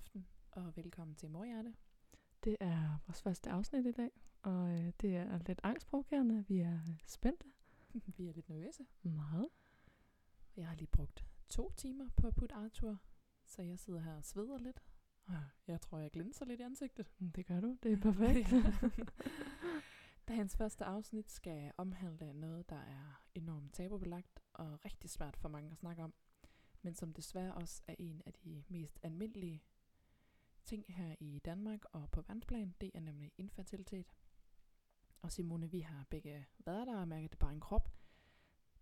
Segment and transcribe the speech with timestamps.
[0.00, 1.74] aften, og velkommen til Morhjerte.
[2.44, 4.10] Det er vores første afsnit i dag,
[4.42, 6.44] og øh, det er lidt angstprovokerende.
[6.48, 7.46] Vi er øh, spændte.
[8.16, 8.86] Vi er lidt nervøse.
[9.02, 9.48] Meget.
[10.56, 12.98] Jeg har lige brugt to timer på at putte Arthur,
[13.44, 14.82] så jeg sidder her og sveder lidt.
[15.66, 17.10] Jeg tror, jeg glinser lidt i ansigtet.
[17.18, 17.78] Mm, Det gør du.
[17.82, 18.52] Det er perfekt.
[20.28, 25.70] Dagens første afsnit skal omhandle noget, der er enormt tabubelagt og rigtig svært for mange
[25.70, 26.14] at snakke om,
[26.82, 29.62] men som desværre også er en af de mest almindelige
[30.64, 32.74] ting her i Danmark og på verdensplan.
[32.80, 34.14] Det er nemlig infertilitet.
[35.22, 37.88] Og Simone, vi har begge været der og mærket det bare i en krop,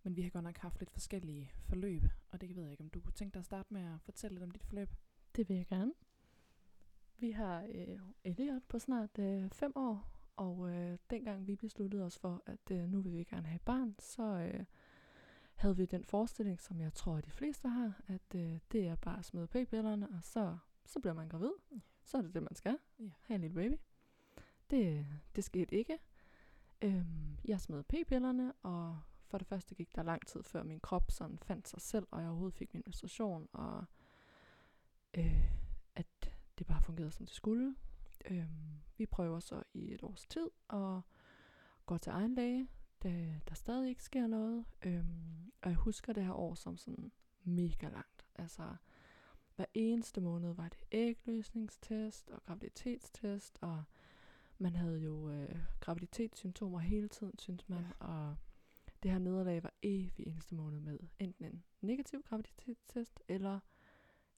[0.03, 2.89] men vi har godt nok haft lidt forskellige forløb, og det ved jeg ikke, om
[2.89, 4.89] du kunne tænke dig at starte med at fortælle lidt om dit forløb.
[5.35, 5.93] det vil jeg gerne.
[7.17, 12.19] Vi har øh, Elliot på snart øh, fem år, og øh, dengang vi besluttede os
[12.19, 14.65] for, at øh, nu vil vi gerne have barn, så øh,
[15.55, 18.95] havde vi den forestilling, som jeg tror, at de fleste har, at øh, det er
[18.95, 20.57] bare at smide p-pillerne, og så,
[20.89, 21.51] så bliver man gravid.
[21.71, 21.79] Ja.
[22.03, 22.77] Så er det det, man skal.
[22.99, 23.09] Ja.
[23.21, 23.79] Have en lille baby.
[24.69, 25.99] Det, det skete ikke.
[26.81, 31.11] Øhm, jeg smed p-pillerne, og for det første gik der lang tid, før min krop
[31.11, 33.85] sådan fandt sig selv, og jeg overhovedet fik min menstruation, og
[35.13, 35.51] øh,
[35.95, 37.75] at det bare fungerede, som det skulle.
[38.25, 41.01] Øhm, vi prøver så i et års tid, og
[41.85, 42.67] går til egen læge,
[43.03, 44.65] da der stadig ikke sker noget.
[44.81, 47.11] Øhm, og jeg husker det her år som sådan
[47.43, 48.25] mega langt.
[48.35, 48.75] Altså,
[49.59, 53.83] hver eneste måned var det ægløsningstest og graviditetstest, og
[54.57, 58.05] man havde jo øh, graviditetssymptomer hele tiden, synes man, ja.
[58.05, 58.35] og
[59.03, 63.59] det her nederlag var evig eneste måned med enten en negativ graviditetstest eller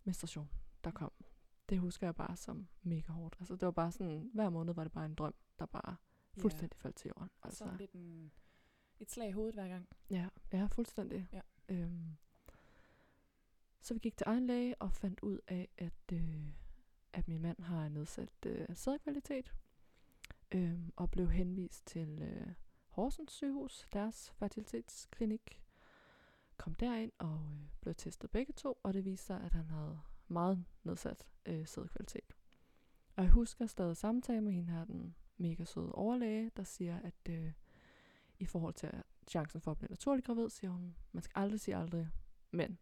[0.04, 0.50] menstruation,
[0.84, 1.12] der kom.
[1.70, 3.36] Det husker jeg bare som mega hårdt.
[3.40, 5.96] Altså det var bare sådan, hver måned var det bare en drøm, der bare
[6.38, 7.30] fuldstændig faldt til jorden.
[7.42, 8.32] Og Altså, sådan lidt en,
[9.00, 9.88] et slag i hovedet hver gang.
[10.10, 11.30] Ja, ja, fuldstændig.
[11.34, 11.42] Ja.
[11.70, 12.18] Øhm,
[13.82, 16.46] så vi gik til egen læge og fandt ud af, at, øh,
[17.14, 19.54] at min mand har nedsat øh, sædkvalitet,
[20.52, 22.48] Øh, og blev henvist til øh,
[22.88, 25.62] Horsens sygehus, deres fertilitetsklinik.
[26.58, 30.00] Kom derind og øh, blev testet begge to, og det viste sig, at han havde
[30.28, 32.36] meget nedsat øh, sædkvalitet.
[33.16, 37.30] Og jeg husker stadig samtale med hende her, den mega søde overlæge, der siger, at
[37.30, 37.52] øh,
[38.40, 41.76] i forhold til chancen for at blive naturlig gravid, siger hun, man skal aldrig sige
[41.76, 42.10] aldrig,
[42.52, 42.78] men.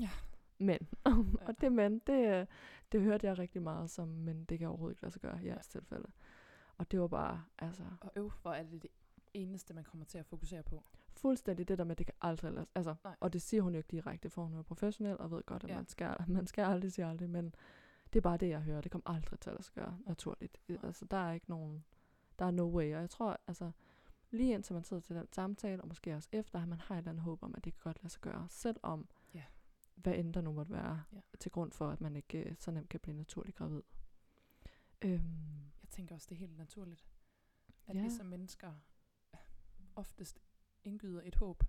[0.00, 0.10] Ja.
[0.60, 0.88] Men.
[1.46, 2.46] og det men, det, øh,
[2.92, 5.46] det hørte jeg rigtig meget som, men det kan overhovedet ikke lade sig gøre i
[5.46, 6.08] jeres tilfælde.
[6.78, 8.90] Og det var bare, altså, Og øv, hvor er det det
[9.34, 10.84] eneste, man kommer til at fokusere på.
[11.12, 13.16] fuldstændig det der med, at det kan aldrig lade Altså, Nej.
[13.20, 15.68] og det siger hun jo ikke direkte, for hun er professionel og ved godt, at
[15.68, 15.74] Ja.
[15.74, 15.78] ja.
[15.78, 17.54] man, skal, man skal aldrig sige aldrig, men
[18.12, 18.80] det er bare det, jeg hører.
[18.80, 20.60] Det kommer aldrig til at lade sig gøre naturligt.
[20.68, 20.78] Nej.
[20.82, 21.84] Altså, der er ikke nogen,
[22.38, 22.94] der er no way.
[22.94, 23.70] Og jeg tror, altså,
[24.30, 26.98] lige indtil man sidder til den samtale, og måske også efter, at man har et
[26.98, 29.42] eller andet håb om, at det kan godt lade sig gøre, selvom Ja.
[30.02, 31.20] Hvad end der nu måtte være Ja.
[31.40, 33.82] til grund for, at man ikke øh, så nemt kan blive naturlig gravid.
[35.02, 37.06] Øhm, Jeg tænker også, det er helt naturligt,
[37.86, 38.02] at Ja.
[38.02, 38.72] vi som mennesker
[39.96, 40.38] oftest
[40.84, 41.64] indgyder et håb.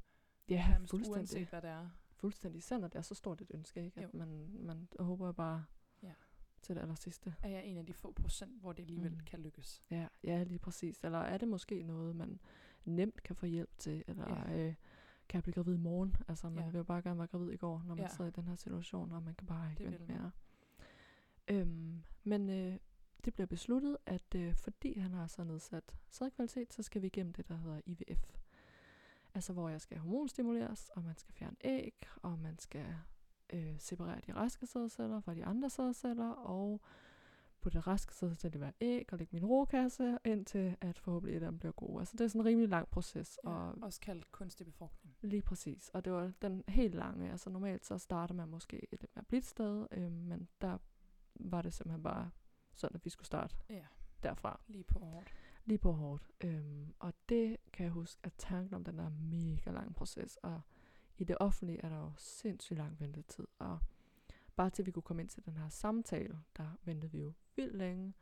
[0.50, 1.12] ja, fuldstændig.
[1.12, 1.90] Uanset hvad det er.
[2.12, 2.58] Fuldstændig.
[2.60, 4.02] Især når det er så stort et ønske, ikke?
[4.02, 4.08] Jo.
[4.08, 5.66] At man, man håber bare
[6.04, 6.14] Ja.
[6.62, 7.36] til det aller sidste.
[7.44, 9.20] Er jeg en af de få procent, hvor det alligevel Mm.
[9.20, 9.84] kan lykkes.
[9.90, 11.00] Ja, ja, lige præcis.
[11.04, 12.40] Eller er det måske noget, man
[12.86, 14.68] nemt kan få hjælp til, eller ja.
[14.68, 14.76] øh,
[15.32, 16.16] kan jeg blive gravid i morgen?
[16.28, 16.70] Altså, man Ja.
[16.70, 18.10] vil jo bare gerne være gravid i går, når man Ja.
[18.10, 20.32] sidder i den her situation, og man kan bare ikke Det vente mere.
[21.48, 22.78] Øhm, men øh,
[23.26, 27.34] det bliver besluttet, at øh, fordi han har så nedsat sædkvalitet, så skal vi igennem
[27.34, 28.36] det, der hedder IVF.
[29.34, 32.96] Altså, hvor jeg skal hormonstimuleres, og man skal fjerne æg, og man skal
[33.54, 36.82] øh, separere de raske sædceller fra de andre sædceller, og
[37.62, 41.52] på det raske sædceller være æg, og lægge min rokasse, indtil at forhåbentlig et af
[41.52, 42.00] dem bliver gode.
[42.00, 43.50] Altså, det er sådan en rimelig lang proces, Ja.
[43.50, 45.16] og Også kaldt kunstig befrugtning.
[45.22, 45.90] Lige præcis.
[45.94, 47.32] Og det var den helt lange.
[47.32, 50.78] Altså normalt så starter man måske et lidt mere blidt sted, øh, men der
[51.36, 52.30] var det simpelthen bare
[52.74, 53.86] sådan, at vi skulle starte Ja,
[54.24, 54.60] derfra.
[54.68, 55.34] lige på hårdt.
[55.66, 56.30] Lige på hårdt.
[56.44, 60.62] Øhm, og det kan jeg huske, at tanken om den der mega lang proces, og
[61.18, 63.48] i det offentlige er der jo sindssygt lang ventetid.
[63.60, 63.80] Og
[64.62, 67.76] bare til vi kunne komme ind til den her samtale, der ventede vi jo vildt
[67.76, 68.14] længe.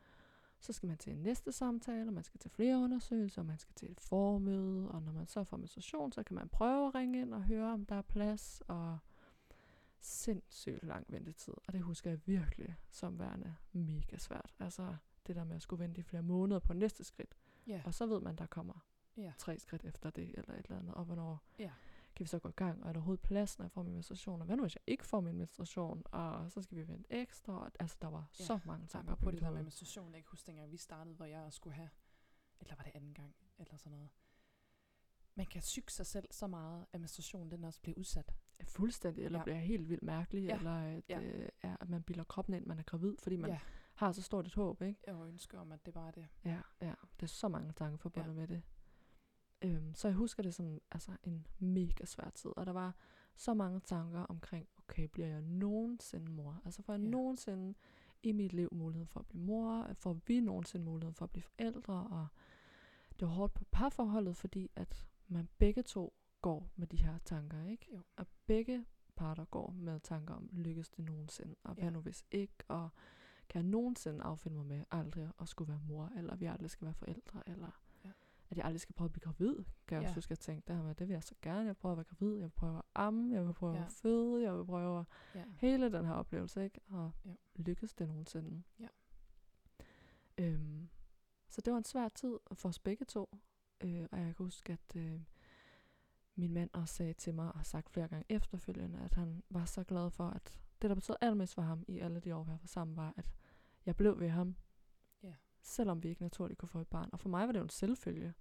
[0.60, 3.58] Så skal man til en næste samtale, og man skal til flere undersøgelser, og man
[3.58, 6.96] skal til et formøde, og når man så får menstruation, så kan man prøve at
[6.96, 8.98] ringe ind og høre, om der er plads, og
[10.00, 11.54] sindssygt lang ventetid.
[11.68, 14.56] Og det husker jeg virkelig som værende mega svært.
[14.60, 14.96] Altså
[15.28, 17.36] det der med at skulle vente i flere måneder på næste skridt.
[17.68, 18.86] Ja, Og så ved man, der kommer
[19.18, 21.72] ja, tre skridt efter det, eller et eller andet, og hvornår ja.
[22.20, 23.94] Kan vi så gå i gang, og er der overhovedet plads, når jeg får min
[23.94, 27.14] menstruation, og hvad nu, hvis jeg ikke får min menstruation, og så skal vi vente
[27.14, 30.14] ekstra, og, altså der var Ja, så mange tanker på det der med menstruation.
[30.14, 31.90] Jeg kan huske, dengang vi startede, hvor jeg skulle have,
[32.60, 34.10] eller var det anden gang, eller sådan noget.
[35.36, 38.36] Man kan syge sig selv så meget, at menstruationen den også bliver udsat.
[38.68, 39.44] fuldstændig, eller Ja.
[39.44, 40.58] bliver helt vildt mærkelig, Ja.
[40.58, 41.22] eller at, Ja.
[41.22, 43.60] øh, er, at man bilder kroppen ind, man er gravid, fordi man Ja.
[43.96, 45.02] har så stort et håb, ikke?
[45.08, 46.28] Jeg ønsker om, at det var det.
[46.46, 46.94] Ja, ja.
[47.16, 48.36] Det er så mange tanker forbundet Ja.
[48.40, 48.62] med det.
[49.62, 52.96] Øhm, så jeg husker det som altså, en mega svær tid, og der var
[53.36, 56.62] så mange tanker omkring, okay, bliver jeg nogensinde mor?
[56.66, 57.10] Altså får jeg Ja.
[57.10, 57.74] nogensinde
[58.24, 59.94] i mit liv muligheden for at blive mor?
[59.94, 61.94] Får vi nogensinde muligheden for at blive forældre?
[62.08, 62.28] Og
[63.20, 67.64] det var hårdt på parforholdet, fordi at man begge to går med de her tanker,
[67.66, 67.88] ikke?
[67.96, 68.02] Jo.
[68.16, 68.86] Og begge
[69.16, 71.56] parter går med tanker om, lykkes det nogensinde?
[71.64, 71.90] Og hvad Ja.
[71.90, 72.54] nu hvis ikke?
[72.68, 72.90] Og
[73.50, 76.86] kan jeg nogensinde affinde mig med aldrig at skulle være mor, eller vi aldrig skal
[76.86, 77.72] være forældre, eller.
[78.50, 79.56] At jeg aldrig skal prøve at blive gravid,
[79.88, 80.08] kan jeg Ja.
[80.08, 81.74] også huske, at jeg tænkte, det her med, det vil jeg så gerne, jeg vil
[81.74, 83.84] prøve at være gravid, jeg vil prøve at amme, jeg vil prøve Ja.
[83.86, 85.06] at føde, jeg vil prøve at
[85.36, 85.44] Ja.
[85.58, 86.80] hele den her oplevelse, ikke?
[86.90, 87.34] Og Ja.
[87.56, 88.64] lykkes det nogensinde.
[88.80, 88.88] Ja.
[90.38, 90.90] Øhm,
[91.50, 93.38] så det var en svær tid for os begge to,
[93.82, 95.22] øh, og jeg kan huske, at øh,
[96.36, 99.66] min mand også sagde til mig, og har sagt flere gange efterfølgende, at han var
[99.66, 102.50] så glad for, at det, der betød allermest for ham i alle de år, vi
[102.52, 103.32] har været sammen, var, at
[103.86, 104.56] jeg blev ved ham.
[105.62, 107.10] Selvom vi ikke naturligt kunne få et barn.
[107.12, 108.34] Og for mig var det jo en selvfølge.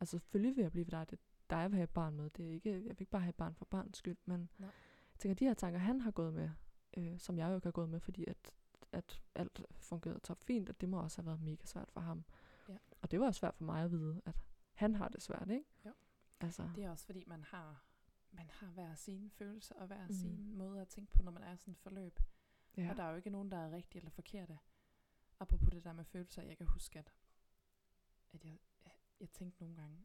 [0.00, 2.16] Altså selvfølgelig vil jeg blive ved dig, det er dig, jeg vil have et barn
[2.16, 2.30] med.
[2.30, 4.68] Det er ikke, jeg vil ikke bare have et barn for barns skyld, men Nej.
[5.12, 6.50] jeg tænker, de her tanker, han har gået med,
[6.96, 8.52] øh, som jeg jo ikke har gået med, fordi at,
[8.92, 12.24] at alt fungerede top fint, og det må også have været mega svært for ham.
[12.68, 12.76] Ja.
[13.02, 14.36] Og det var også svært for mig at vide, at
[14.74, 15.64] han har det svært, ikke?
[15.86, 15.92] Jo.
[16.40, 17.84] Altså, Det er også fordi, man har,
[18.30, 20.12] man har hver sine følelser og hver mm.
[20.12, 22.20] sin måde at tænke på, når man er sådan et forløb.
[22.76, 22.90] ja.
[22.90, 24.58] Og der er jo ikke nogen, der er rigtige eller forkerte.
[25.40, 27.12] Apropos det der med følelser, jeg kan huske, at,
[28.32, 30.04] at jeg, jeg, jeg tænkte nogle gange,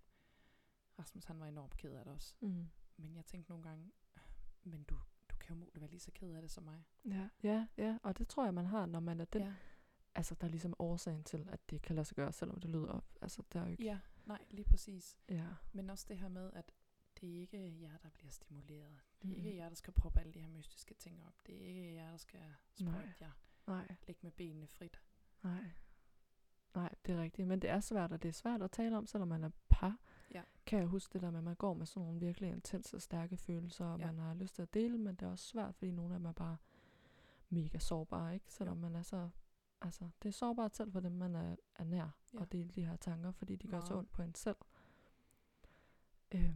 [0.99, 2.67] Rasmus han var enormt ked af det også, Mm.
[2.97, 3.91] men jeg tænkte nogle gange,
[4.63, 4.95] men du,
[5.29, 6.83] du kan jo muligt være lige så ked af det som mig.
[7.05, 9.55] Ja, ja, ja, og det tror jeg, man har, når man er den, ja.
[10.15, 12.87] altså der er ligesom årsagen til, at det kan lade sig gøre, selvom det lyder
[12.87, 13.05] op.
[13.21, 13.83] Altså, der er jo ikke...
[13.83, 15.17] ja, nej, lige præcis.
[15.29, 15.47] ja.
[15.71, 16.71] Men også det her med, at
[17.21, 18.99] det er ikke jer, der bliver stimuleret.
[19.21, 19.35] Det er Mhm.
[19.45, 21.33] ikke jer, der skal proppe alle de her mystiske ting op.
[21.47, 23.31] Det er ikke jer, der skal sprøjte jer.
[23.67, 25.01] Nej, Lægge med benene frit.
[25.47, 25.63] Nej.
[26.75, 27.47] Nej, det er rigtigt.
[27.47, 29.97] Men det er svært, og det er svært at tale om, selvom man er par.
[30.33, 30.41] Ja.
[30.65, 33.37] Kan jeg huske det der med, at man går med sådan nogle virkelig intense, stærke
[33.37, 34.05] følelser, og Ja.
[34.05, 36.25] man har lyst til at dele, men det er også svært, fordi nogle af dem
[36.25, 36.57] er bare
[37.49, 38.45] mega sårbare, ikke?
[38.53, 39.29] Selvom man er så...
[39.81, 42.41] Altså, det er sårbart selv for dem, man er, er nær, Ja.
[42.41, 43.97] at dele de her tanker, fordi de gør så Meget.
[43.99, 44.57] ondt på en selv.
[46.31, 46.53] Øhm,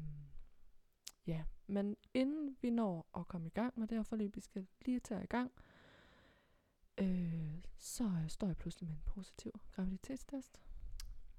[1.28, 4.68] ja, men inden vi når at komme i gang med det her forløb, vi skal
[4.86, 5.52] lige tage i gang,
[7.02, 10.62] øh, så står jeg pludselig med en positiv graviditetstest.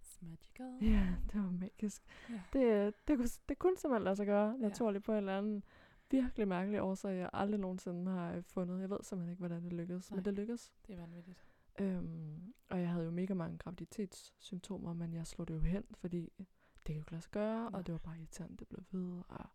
[0.02, 0.78] It's magical.
[0.80, 2.02] Ja, det var magisk.
[2.30, 2.40] Ja.
[2.52, 5.64] Det, det, kunne, det kunne simpelthen lade sig gøre, naturligt på en eller anden
[6.10, 8.80] virkelig mærkelig årsag, jeg aldrig nogensinde har øh, fundet.
[8.80, 10.16] Jeg ved simpelthen ikke, hvordan det lykkedes, Nej.
[10.16, 10.72] men det lykkedes.
[10.86, 11.44] Det er vanvittigt.
[11.78, 16.32] Øhm, og jeg havde jo mega mange graviditetssymptomer, men jeg slog det jo hen, fordi
[16.38, 17.78] det kan jo ikke lade sig gøre, Nej.
[17.78, 19.46] og det var bare irriterende, det blev ved, og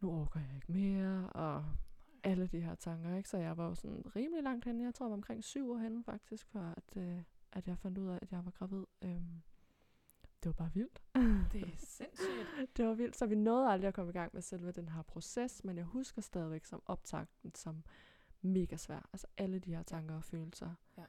[0.00, 1.64] nu overgår jeg ikke mere, og
[2.24, 3.28] alle de her tanker, ikke?
[3.28, 4.84] Så jeg var jo sådan rimelig langt henne.
[4.84, 7.22] Jeg tror, jeg var omkring syv år henne faktisk, før at, øh,
[7.52, 8.84] at jeg fandt ud af, at jeg var gravid.
[9.02, 9.42] Øhm,
[10.42, 11.02] det var bare vildt.
[11.52, 12.76] Det er sindssygt.
[12.76, 15.02] det var vildt, så vi nåede aldrig at komme i gang med selve den her
[15.02, 17.84] proces, men jeg husker stadigvæk som optakten som
[18.40, 19.08] mega svær.
[19.12, 20.74] Altså alle de her tanker og følelser.
[20.96, 21.04] Ja.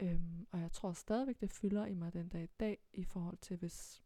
[0.00, 3.38] Øhm, og jeg tror stadigvæk, det fylder i mig den dag i dag, i forhold
[3.38, 4.02] til hvis,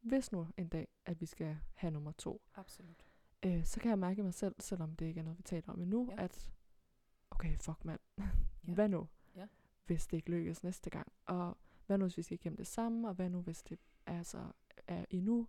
[0.00, 2.42] hvis nu en dag, at vi skal have nummer to.
[2.54, 3.07] Absolut.
[3.46, 5.80] Øh, så kan jeg mærke mig selv, selvom det ikke er noget, vi taler om
[5.80, 6.24] endnu, Ja.
[6.24, 6.52] at
[7.30, 8.28] okay, fuck mand, Ja.
[8.74, 9.46] hvad nu, Ja.
[9.86, 11.12] hvis det ikke lykkes næste gang?
[11.26, 14.52] Og hvad nu, hvis vi skal igennem det samme, og hvad nu, hvis det altså
[14.86, 15.48] er endnu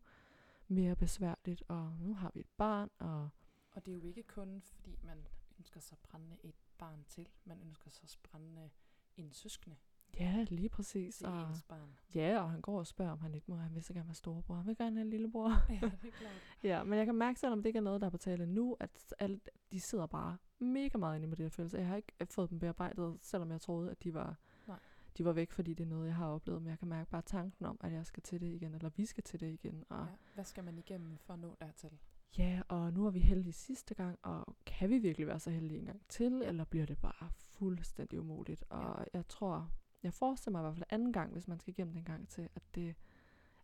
[0.68, 3.30] mere besværligt, og nu har vi et barn, og
[3.72, 5.28] Og det er jo ikke kun, fordi man
[5.58, 7.30] ønsker sig brændende et barn til.
[7.46, 8.70] Man ønsker sig brændende
[9.18, 9.76] en søskende
[10.20, 11.18] ja, lige præcis.
[11.18, 11.90] til Og, ens barn.
[12.16, 14.16] ja, og han går og spørger, om han ikke må, han vil så gerne være
[14.16, 15.50] storebror, han vil gerne have en lillebror.
[15.70, 16.34] ja, det er klart.
[16.64, 18.78] ja, men jeg kan mærke, selvom det ikke er noget, der er på tale nu,
[18.80, 19.40] at alle,
[19.72, 21.78] de sidder bare mega meget inde med det her følelse.
[21.78, 24.38] Jeg har ikke øh, fået dem bearbejdet, selvom jeg troede, at de var,
[24.68, 24.80] Nej.
[25.18, 26.62] de var væk, fordi det er noget, jeg har oplevet.
[26.62, 29.06] Men jeg kan mærke bare tanken om, at jeg skal til det igen, eller vi
[29.06, 29.84] skal til det igen.
[29.90, 30.14] Og, Ja.
[30.34, 31.90] Hvad skal man igennem for at nå dertil?
[32.38, 35.80] Ja, og nu er vi heldige sidste gang, og kan vi virkelig være så heldige
[35.80, 36.48] en gang til, ja.
[36.48, 38.64] eller bliver det bare fuldstændig umuligt?
[38.70, 39.70] Og jeg tror,
[40.04, 42.50] jeg forestiller mig i hvert fald anden gang, hvis man skal igennem den gang til,
[42.56, 42.96] at det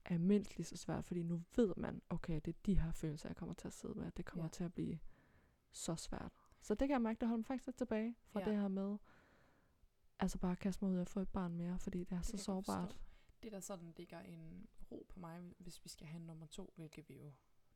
[0.06, 3.30] er mindst lige så svært, fordi nu ved man, okay, det er de her følelser,
[3.30, 4.12] jeg kommer til at sidde med.
[4.12, 4.50] Det kommer Ja.
[4.50, 5.00] til at blive
[5.72, 6.32] så svært.
[6.62, 8.46] Så det kan jeg mærke, det holder mig faktisk lidt tilbage fra Ja.
[8.46, 8.98] det her med,
[10.20, 12.38] altså bare kaste mig ud at få et barn mere, fordi det er Det så
[12.38, 12.88] sårbart.
[12.90, 13.02] forstå.
[13.44, 17.10] Det der sådan ligger en ro på mig, hvis vi skal have nummer to, hvilket
[17.10, 17.32] vi jo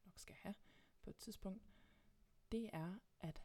[0.06, 0.56] nok skal have
[1.02, 1.70] på et tidspunkt,
[2.52, 3.44] det er, at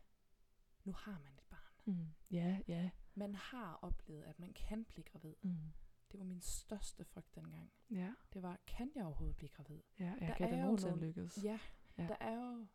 [0.85, 1.95] nu har man et barn.
[1.97, 2.07] Mm.
[2.31, 2.91] Ja, ja.
[3.15, 5.35] Man har oplevet, at man kan blive gravid.
[5.43, 5.57] Mm.
[6.13, 7.73] Det var min største frygt dengang.
[7.91, 9.81] Ja, Det var, kan jeg overhovedet blive gravid?
[9.99, 11.45] ja, ja Der kan er det nogensinde nogle- lykkes?
[11.45, 11.59] Ja,
[11.99, 12.07] Ja.
[12.07, 12.67] der er jo nogle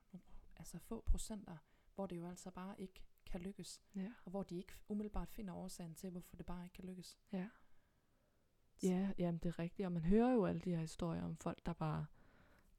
[0.57, 1.57] altså få procenter,
[1.95, 4.11] hvor det jo altså bare ikke kan lykkes, Ja.
[4.25, 7.17] og hvor de ikke umiddelbart finder årsagen til, hvorfor det bare ikke kan lykkes.
[7.31, 7.49] Ja.
[8.83, 9.85] Ja, jamen det er rigtigt.
[9.85, 12.05] Og man hører jo alle de her historier om folk, der bare,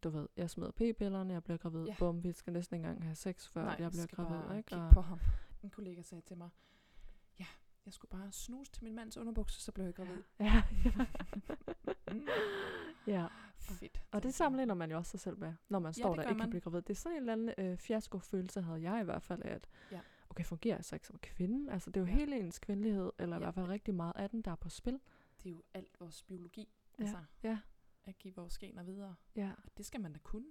[0.03, 1.97] du ved, jeg smider p-pillerne, jeg bliver gravid, Ja.
[1.99, 4.31] bum, vi skal næsten ikke engang have sex, før Nej, jeg bliver gravid.
[4.49, 4.67] bare Ikke?
[4.67, 5.19] kigge Og, på ham.
[5.63, 6.51] En kollega sagde til mig,
[7.87, 10.23] jeg skulle bare snuse til min mands underbukser, så blev jeg gravid.
[10.41, 10.63] ja,
[13.07, 13.27] ja.
[13.61, 14.03] Fedt.
[14.11, 16.31] Og det sammenligner man jo også sig selv med, når man står det der og
[16.31, 16.45] ikke man.
[16.47, 16.83] kan blive gravid.
[16.83, 20.01] Det er sådan en eller anden øh, fiasko-følelse, havde jeg i hvert fald, at Ja.
[20.31, 21.73] okay, fungerer jeg så ikke som kvinde?
[21.73, 22.13] Altså, det er jo Ja.
[22.13, 22.19] ja.
[22.19, 23.45] hele ens kvindelighed, eller i Ja.
[23.45, 25.01] hvert fald rigtig meget af den, der er på spil.
[25.43, 26.69] Det er jo alt vores biologi,
[26.99, 27.59] Ja, altså ja.
[28.05, 29.15] at give vores gener videre.
[29.37, 30.47] Ja, Og det skal man da kunne.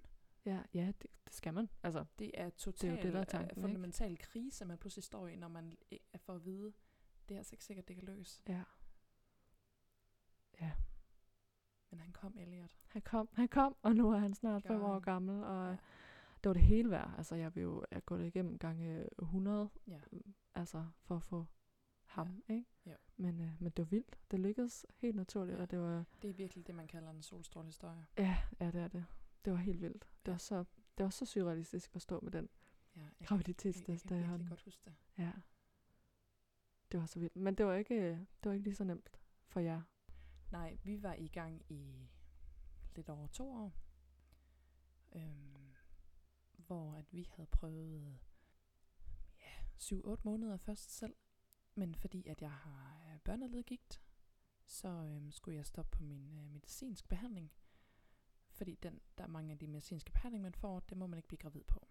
[0.45, 1.69] ja, ja det, det skal man.
[1.83, 3.61] Altså, Det er jo totalt det, der er øh, tanken, ikke?
[3.61, 5.77] fundamental krise, man pludselig står i, når man
[6.13, 6.73] er for at vide,
[7.29, 8.41] det er altså ikke sikkert, det kan lykkes.
[8.47, 8.63] ja.
[10.61, 10.71] Ja.
[11.89, 12.71] Men han kom, Elliot.
[12.87, 15.69] Han kom, han kom, og nu er han snart fem år gammel, og Ja.
[15.71, 15.77] ja.
[16.43, 17.13] det var det hele værd.
[17.17, 19.99] Altså, jeg vil jo jeg gå det igennem gange 100, Ja.
[20.55, 21.45] altså, for at få
[22.05, 22.65] ham, ikke?
[22.85, 22.95] Jo.
[23.17, 24.19] Men, øh, men det var vildt.
[24.31, 25.61] Det lykkedes helt naturligt, Ja.
[25.61, 28.05] og det var, Det er virkelig det, man kalder en solstrålehistorie.
[28.17, 29.05] ja, ja, det er det.
[29.45, 30.03] Det var helt vildt.
[30.03, 30.31] Det Ja.
[30.31, 30.63] var så,
[30.97, 32.49] det var så surrealistisk at stå med den
[32.95, 34.05] Ja, jeg, jeg, graviditetstest.
[34.05, 34.95] jeg der kan virkelig godt huske det.
[35.17, 35.31] Ja.
[36.91, 37.35] Det var så vildt.
[37.35, 39.11] Men det var ikke, øh, det var ikke lige så nemt
[39.47, 39.81] for jer.
[40.51, 42.09] Nej, vi var i gang i
[42.95, 43.73] lidt over to år.
[45.15, 45.73] Øhm,
[46.53, 48.19] hvor at vi havde prøvet
[49.39, 51.15] ja, 7-8 måneder først selv.
[51.75, 54.01] Men fordi at jeg har øh, børneledgigt,
[54.65, 57.51] så øhm, skulle jeg stoppe på min øh, medicinsk behandling.
[58.51, 61.27] Fordi den, der er mange af de medicinske behandlinger, man får, det må man ikke
[61.27, 61.87] blive gravid på.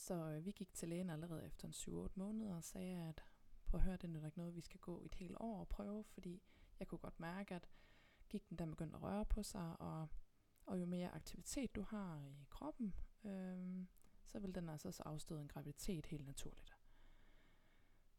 [0.00, 1.74] Så øh, vi gik til lægen allerede efter en
[2.06, 3.24] 7-8 måneder og sagde, at
[3.66, 6.04] prøv at høre, det er nok noget, vi skal gå et helt år og prøve,
[6.04, 6.42] fordi
[6.78, 7.68] jeg kunne godt mærke, at
[8.28, 10.08] gik den der begyndte at røre på sig, og,
[10.66, 13.88] og jo mere aktivitet du har i kroppen, øhm,
[14.24, 16.76] så vil den altså også afstøde en graviditet helt naturligt.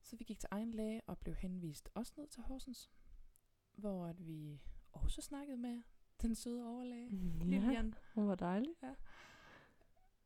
[0.02, 2.92] Så vi gik til egen læge og blev henvist også ned til Horsens,
[3.76, 4.62] hvor at vi
[4.92, 5.82] også snakkede med
[6.22, 7.10] den søde overlæge,
[7.40, 8.76] Ja, Lilian, hun var dejlig.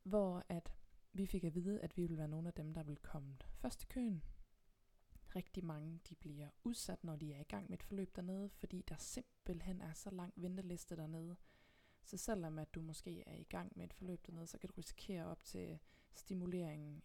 [0.03, 0.71] hvor at
[1.17, 3.83] vi fik at vide, at vi ville være nogle af dem, der vil komme først
[3.83, 4.23] i køen.
[5.35, 8.81] Rigtig mange de bliver udsat, når de er i gang med et forløb dernede, fordi
[8.81, 11.35] der simpelthen er så lang venteliste dernede.
[12.03, 14.73] Så selvom at du måske er i gang med et forløb dernede, så kan du
[14.77, 15.79] risikere op til
[16.13, 17.03] stimuleringen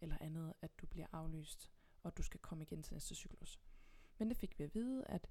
[0.00, 1.70] eller andet, at du bliver aflyst,
[2.02, 3.60] og du skal komme igen til næste cyklus.
[4.18, 5.30] Men det fik vi at vide, at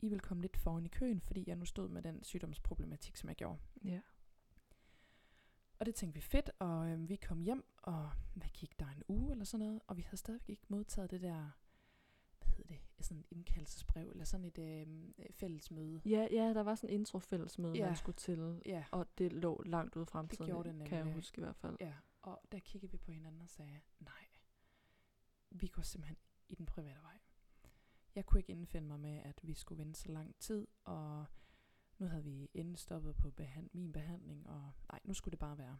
[0.00, 3.28] I vil komme lidt foran i køen, fordi jeg nu stod med den sygdomsproblematik, som
[3.28, 3.58] jeg gjorde.
[3.84, 4.00] Ja.
[5.78, 9.02] Og det tænkte vi fedt, og øhm, vi kom hjem, og hvad gik der en
[9.08, 11.50] uge eller sådan noget, og vi havde stadigvæk ikke modtaget det der,
[12.38, 14.86] hvad hedder det, sådan et indkaldelsesbrev, eller sådan et øh,
[15.30, 16.00] fællesmøde.
[16.04, 17.86] Ja, ja, der var sådan en introfællesmøde, Ja.
[17.86, 18.62] man skulle til.
[18.66, 21.14] Ja, Og det lå langt ude i fremtiden, gjorde det kan jeg nemlig.
[21.14, 21.76] huske i hvert fald.
[21.80, 24.26] ja, og der kiggede vi på hinanden og sagde, nej,
[25.50, 26.16] vi går simpelthen
[26.48, 27.18] i den private vej.
[28.14, 31.24] Jeg kunne ikke indfinde mig med, at vi skulle vente så lang tid, og
[31.98, 35.58] nu havde vi endelig stoppet på behand- min behandling, og nej, nu skulle det bare
[35.58, 35.78] være.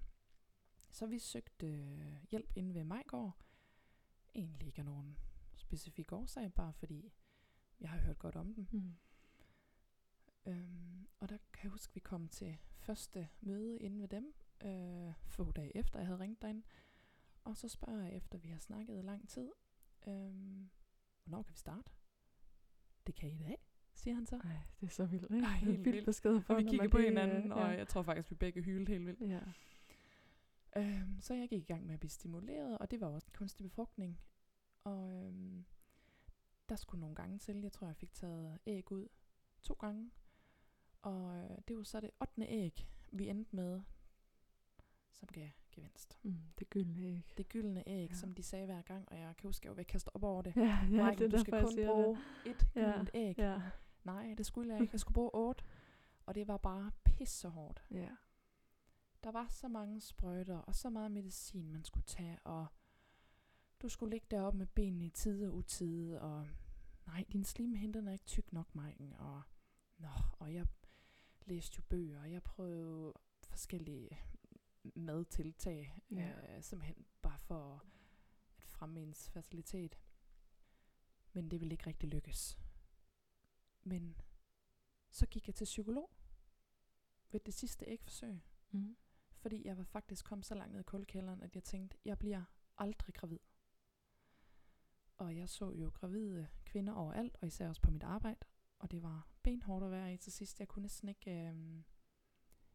[0.91, 3.37] Så vi søgte øh, hjælp inde ved Majgård.
[4.35, 5.19] Egentlig ikke af nogen
[5.55, 7.13] specifik årsag, bare fordi
[7.81, 8.67] jeg har hørt godt om dem.
[8.71, 8.97] Mm.
[10.47, 14.35] Øhm, og der kan jeg huske, at vi kom til første møde inde ved dem,
[14.65, 16.63] øh, få dage efter, jeg havde ringet derind.
[17.45, 19.53] Og så spørger jeg, efter vi har snakket lang tid,
[20.07, 20.71] øhm,
[21.25, 21.91] hvornår kan vi starte?
[23.07, 23.66] Det kan I i dag,
[24.07, 24.37] siger han så.
[24.37, 25.47] Ej, det er så vildt, ikke?
[25.47, 27.79] Ej, Det helt vildt besked for, Og vi kiggede på hinanden, øh, og ja.
[27.79, 29.21] jeg tror faktisk, vi begge hylede helt vildt.
[29.31, 29.41] Ja.
[30.77, 33.65] Øhm, så jeg gik i gang med at blive stimuleret, og det var også kunstig
[33.65, 34.19] befrugtning.
[34.85, 35.65] Og øhm,
[36.69, 37.57] der skulle nogle gange til.
[37.57, 39.09] Jeg tror, jeg fik taget æg ud
[39.63, 40.11] to gange.
[41.03, 42.43] Og øh, det var så det 8.
[42.49, 43.81] æg, vi endte med,
[45.13, 46.19] som gav gevinst.
[46.23, 47.25] Mm, det gyldne æg.
[47.37, 48.01] Det gyldne æg, Ja.
[48.03, 48.15] ja.
[48.15, 50.17] som de sagde hver gang, og jeg kan huske, at jeg var ved at kaste
[50.17, 50.57] op over det.
[50.57, 53.37] Ja, ja, Maiken, det er du skal kun bruge et Ja, gyldent æg.
[53.37, 53.43] det.
[53.43, 53.61] Ja,
[54.07, 54.93] Nej, det skulle jeg ikke.
[54.93, 55.65] Jeg skulle bruge otte.
[56.27, 57.87] Og det var bare pisse hårdt.
[57.91, 58.09] ja.
[59.25, 62.67] Der var så mange sprøjter og så meget medicin, man skulle tage, og
[63.83, 66.49] du skulle ligge deroppe med benene i tide og utide, og
[67.07, 69.43] nej, din slimhinde den er ikke tyk nok, Maiken, og
[69.99, 70.09] nå,
[70.39, 70.67] og jeg
[71.47, 74.19] læste jo bøger, og jeg prøvede forskellige
[74.95, 76.57] madtiltag, Ja.
[76.57, 77.85] øh, simpelthen bare for
[78.59, 79.99] at fremme ens fertilitet.
[81.33, 82.59] Men det ville ikke rigtig lykkes.
[83.87, 84.17] Men
[85.11, 86.11] så gik jeg til psykolog
[87.31, 88.41] ved det sidste ægforsøg.
[88.71, 88.97] Mm.
[89.33, 92.45] Fordi jeg var faktisk kommet så langt ned i kulkælderen, at jeg tænkte, jeg bliver
[92.79, 93.39] aldrig gravid.
[95.17, 98.47] Og jeg så jo gravide kvinder overalt, og især også på mit arbejde.
[98.79, 100.61] Og det var benhårdt at være i til sidst.
[100.61, 101.77] Jeg kunne næsten ikke, øh,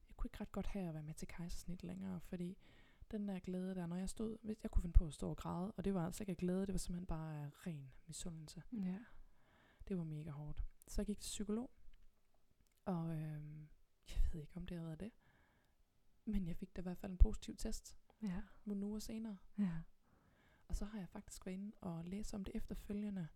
[0.07, 2.57] jeg kunne ikke ret godt have at være med til kejsersnit længere, fordi
[3.11, 5.71] den der glæde der, når jeg stod, jeg kunne finde på at stå og græde,
[5.71, 8.63] og det var altså ikke glæde, det var simpelthen bare ren misundelse.
[8.71, 8.99] Ja.
[9.87, 10.63] Det var mega hårdt.
[10.91, 11.71] Så jeg gik til psykolog,
[12.85, 13.69] og øhm,
[14.09, 15.11] jeg ved ikke, om det havde været det,
[16.25, 18.41] men jeg fik da i hvert fald en positiv test Ja.
[18.65, 19.37] nogle uger senere.
[19.57, 19.81] Ja.
[20.67, 23.27] Og så har jeg faktisk været inde og læse om det efterfølgende.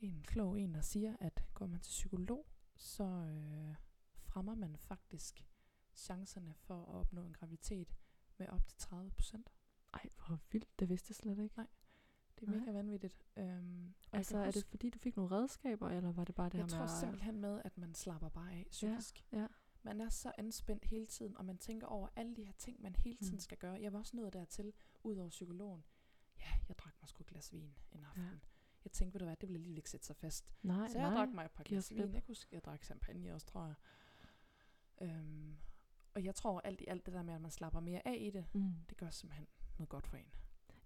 [0.00, 3.74] En klog en, der siger, at går man til psykolog, så øh,
[4.14, 5.46] fremmer man faktisk
[5.94, 7.94] chancerne for at opnå en graviditet
[8.38, 9.50] med op til 30 procent.
[9.94, 10.78] Ej, hvor vildt.
[10.78, 11.56] Det vidste jeg slet ikke.
[11.56, 11.66] Nej,
[12.46, 12.60] Det er Nej.
[12.60, 13.18] mega vanvittigt.
[13.36, 16.48] Øhm, og jeg Altså, er det fordi, du fik nogle redskaber, eller var det bare
[16.48, 19.26] det Jeg her tror med at- simpelthen med, at man slapper bare af psykisk.
[19.32, 19.46] Ja.
[19.82, 22.94] Man er så anspændt hele tiden, og man tænker over alle de her ting, man
[22.96, 23.40] hele tiden Mm.
[23.40, 23.78] skal gøre.
[23.82, 24.72] Jeg var også nået dertil,
[25.02, 25.84] ud over psykologen.
[26.40, 28.22] Ja, jeg drak mig sgu et glas vin en aften.
[28.22, 28.28] Ja.
[28.84, 30.52] Jeg tænkte, ved du hvad, det ville alligevel ikke sætte sig fast.
[30.62, 31.16] Nej, Så jeg nej.
[31.18, 31.98] drak mig et par glas vin.
[31.98, 33.74] Jeg kunne huske, jeg drak champagne også, tror jeg.
[35.00, 35.56] Øhm,
[36.14, 38.30] og jeg tror alt i alt det der med, at man slapper mere af i
[38.30, 38.74] det, Mm.
[38.88, 39.46] det gør simpelthen
[39.78, 40.26] noget godt for en.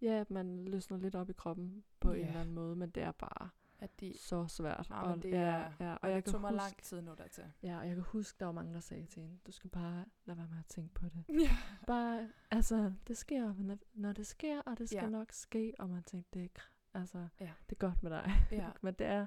[0.03, 2.27] Ja, at man løsner lidt op i kroppen på en Ja.
[2.27, 4.91] eller anden måde, men det er bare At de, så svært.
[4.91, 7.15] Nej, og, det ja, er- ja, og, jeg det tog mig huske, lang tid nu
[7.19, 7.45] dertil.
[7.63, 10.05] Ja, og jeg kan huske, der var mange, der sagde til hende, du skal bare
[10.25, 11.25] lade være med at tænke på det.
[11.45, 11.57] Ja.
[11.87, 15.09] Bare, altså, det sker, når- når det sker, og det skal Ja.
[15.09, 16.61] nok ske, og man tænkte, det er,
[16.99, 17.53] altså, Ja.
[17.69, 18.31] det er godt med dig.
[18.53, 18.71] Ja.
[18.83, 19.27] Men det er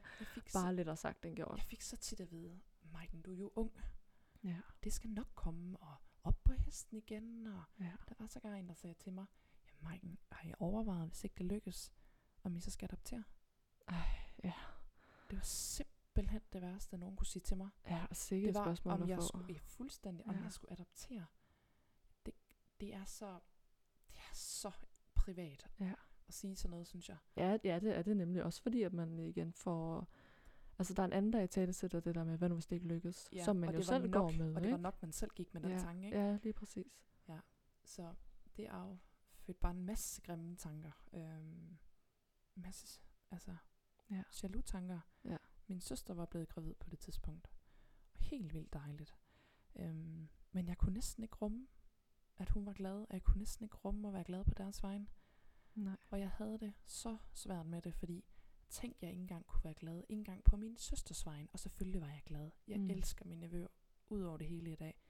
[0.53, 1.57] bare så, lettere sagt end gjort.
[1.57, 2.59] jeg fik så tit at vide,
[2.93, 3.71] Maiken, du er jo ung.
[4.43, 4.55] Ja.
[4.83, 7.47] Det skal nok komme, og op på hesten igen.
[7.47, 7.91] Og ja.
[8.09, 9.25] der var så en, der sagde til mig,
[9.81, 11.93] Maiken, har I overvejet, hvis ikke det lykkes,
[12.43, 13.24] om I så skal adoptere?
[13.88, 13.95] Ej,
[14.43, 14.53] ja.
[15.29, 17.69] Det var simpelthen det værste, nogen kunne sige til mig.
[17.89, 20.41] Ja, og sikke det et var, spørgsmål om jeg skulle, ja, fuldstændig, om Ja.
[20.41, 21.25] jeg skulle adoptere.
[22.25, 22.33] Det,
[22.79, 23.39] det er så,
[24.07, 24.71] det er så
[25.15, 25.93] privat Ja.
[26.27, 27.17] at sige sådan noget, synes jeg.
[27.38, 30.07] Ja, ja, det er det nemlig også, fordi at man igen får...
[30.79, 32.65] Altså, der er en anden, der i tale sætter det der med, hvad nu hvis
[32.65, 34.71] det ikke lykkes, Ja, som man jo selv nok, går med, Og det ikke?
[34.71, 36.19] var nok, man selv gik med den ja, tanke, ikke?
[36.19, 37.03] Ja, lige præcis.
[37.83, 38.13] Så
[38.57, 38.97] det er jo
[39.49, 40.91] født bare en masse grimme tanker.
[41.13, 41.77] Øhm,
[42.55, 43.55] masse, altså,
[44.09, 44.23] Ja.
[44.43, 44.99] jaloux tanker.
[45.25, 45.38] Ja.
[45.67, 47.47] Min søster var blevet gravid på det tidspunkt.
[48.13, 49.15] Og helt vildt dejligt.
[49.75, 51.67] Øhm, men jeg kunne næsten ikke rumme,
[52.38, 53.01] at hun var glad.
[53.01, 55.07] Og jeg kunne næsten ikke rumme at være glad på deres vegne.
[55.75, 55.97] Nej.
[56.09, 58.25] Og jeg havde det så svært med det, fordi
[58.69, 60.03] tænk, jeg ikke engang kunne være glad.
[60.09, 61.49] Ikke engang på min søsters vegne.
[61.53, 62.51] Og selvfølgelig var jeg glad.
[62.67, 62.83] Jeg Mm.
[62.83, 62.89] mm.
[62.89, 63.67] elsker min nevø
[64.09, 65.01] ud over det hele i dag.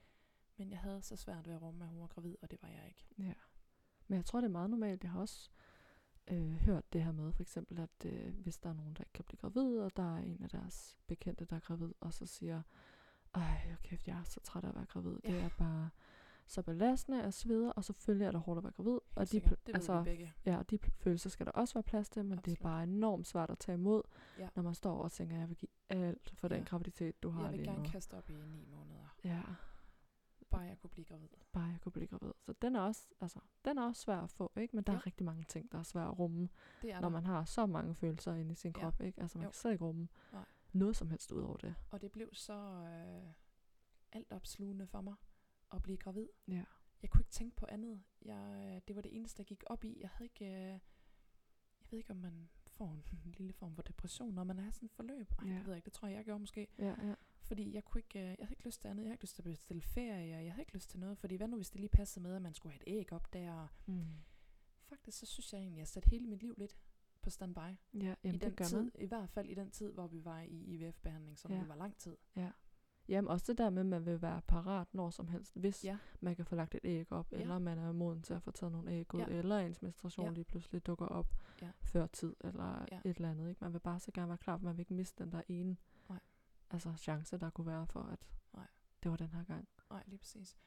[0.57, 2.69] Men jeg havde så svært ved at rumme, at hun var gravid, og det var
[2.69, 3.07] jeg ikke.
[3.17, 3.33] Ja.
[4.09, 5.03] Men jeg tror, det er meget normalt.
[5.03, 5.49] Jeg har også
[6.27, 9.13] øh, hørt det her med, for eksempel, at øh, hvis der er nogen, der ikke
[9.13, 12.25] kan blive gravid, og der er en af deres bekendte, der er gravid, og så
[12.25, 12.61] siger,
[13.35, 15.11] ej, kæft, jeg er så træt af at være gravid.
[15.15, 15.43] Det Ja.
[15.45, 15.89] er bare
[16.47, 18.91] så belastende at sveder, og selvfølgelig er det hårdt at være gravid.
[18.91, 19.67] Helt og de, sikkert.
[19.67, 20.33] det altså, begge.
[20.45, 22.59] Ja, og de følelser skal der også være plads til, men det Absolut.
[22.59, 24.01] er bare enormt svært at tage imod,
[24.39, 24.47] Ja.
[24.55, 26.63] når man står og tænker, at jeg vil give alt for den Ja.
[26.63, 27.89] graviditet, du har Jeg vil lige gerne nu.
[27.89, 29.15] kaste op i ni måneder.
[29.23, 29.41] Ja,
[30.49, 31.27] Bare jeg kunne blive gravid.
[31.51, 32.31] bare jeg kunne blive gravid.
[32.39, 34.75] Så den er også, altså, den er også svær at få, ikke?
[34.75, 34.97] Men der Ja.
[34.99, 36.49] er rigtig mange ting, der er svære at rumme,
[36.81, 37.09] Det er når der.
[37.09, 38.81] man har så mange følelser inde i sin Ja.
[38.81, 39.21] krop, ikke?
[39.21, 39.49] Altså, man Jo.
[39.49, 40.45] kan slet ikke rumme Nej.
[40.73, 41.75] noget som helst ud over det.
[41.91, 43.33] Og det blev så øh,
[44.11, 45.15] alt opslugende for mig
[45.71, 46.27] at blive gravid.
[46.47, 46.63] Ja.
[47.01, 48.03] Jeg kunne ikke tænke på andet.
[48.21, 49.97] Jeg, øh, det var det eneste, jeg gik op i.
[50.01, 50.45] Jeg havde ikke...
[50.45, 50.79] Øh,
[51.81, 53.03] jeg ved ikke, om man får en,
[53.37, 55.31] lille form for depression, når man er sådan et forløb.
[55.39, 55.53] Ej, Ja.
[55.53, 55.85] det ved jeg ikke.
[55.85, 56.67] Det tror jeg, jeg gjorde måske.
[56.79, 57.15] Ja, ja.
[57.49, 59.03] Fordi jeg kunne ikke, øh, jeg havde ikke lyst til andet.
[59.03, 60.43] Jeg havde ikke lyst til at bestille ferie.
[60.43, 61.17] Jeg havde ikke lyst til noget.
[61.17, 63.33] Fordi hvad nu, hvis det lige passede med, at man skulle have et æg op
[63.33, 63.67] der?
[63.85, 64.05] Mm.
[64.83, 66.77] Faktisk så synes jeg egentlig, at jeg satte hele mit liv lidt
[67.21, 67.59] på standby.
[67.59, 68.91] Ja, I jamen, den det gør tid, man.
[68.99, 71.57] i hvert fald i den tid, hvor vi var i IVF-behandling, som Ja.
[71.57, 71.63] ja.
[71.65, 72.17] var lang tid.
[73.09, 75.97] Jamen også det der med, at man vil være parat når som helst, hvis Ja.
[76.21, 77.37] man kan få lagt et æg op, Ja.
[77.37, 79.25] eller man er moden til at få taget nogle æg ud, Ja.
[79.27, 80.31] eller ens menstruation Ja.
[80.31, 81.27] lige pludselig dukker op
[81.61, 81.71] Ja.
[81.81, 82.99] før tid, eller Ja.
[83.05, 83.49] et eller andet.
[83.49, 83.63] Ikke?
[83.63, 85.77] Man vil bare så gerne være klar, for man vil ikke miste den der ene.
[86.69, 88.67] Altså, chance, der kunne være for, at Nej.
[89.03, 89.67] det var den her gang.
[89.89, 90.57] Nej, lige præcis.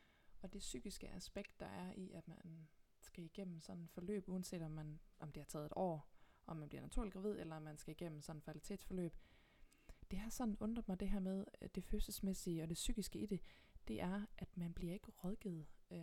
[0.42, 2.68] Og det psykiske aspekt, der er i, at man
[3.00, 6.12] skal igennem sådan et forløb, uanset om, man, om det har taget et år,
[6.46, 9.16] om man bliver naturligt gravid, eller om man skal igennem sådan et fertilitetsforløb.
[10.10, 13.40] Det har sådan undret mig det her med det følelsesmæssige og det psykiske i det,
[13.88, 16.00] det er, at man bliver ikke rådgivet øh,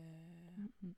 [0.58, 0.96] Mm-hmm.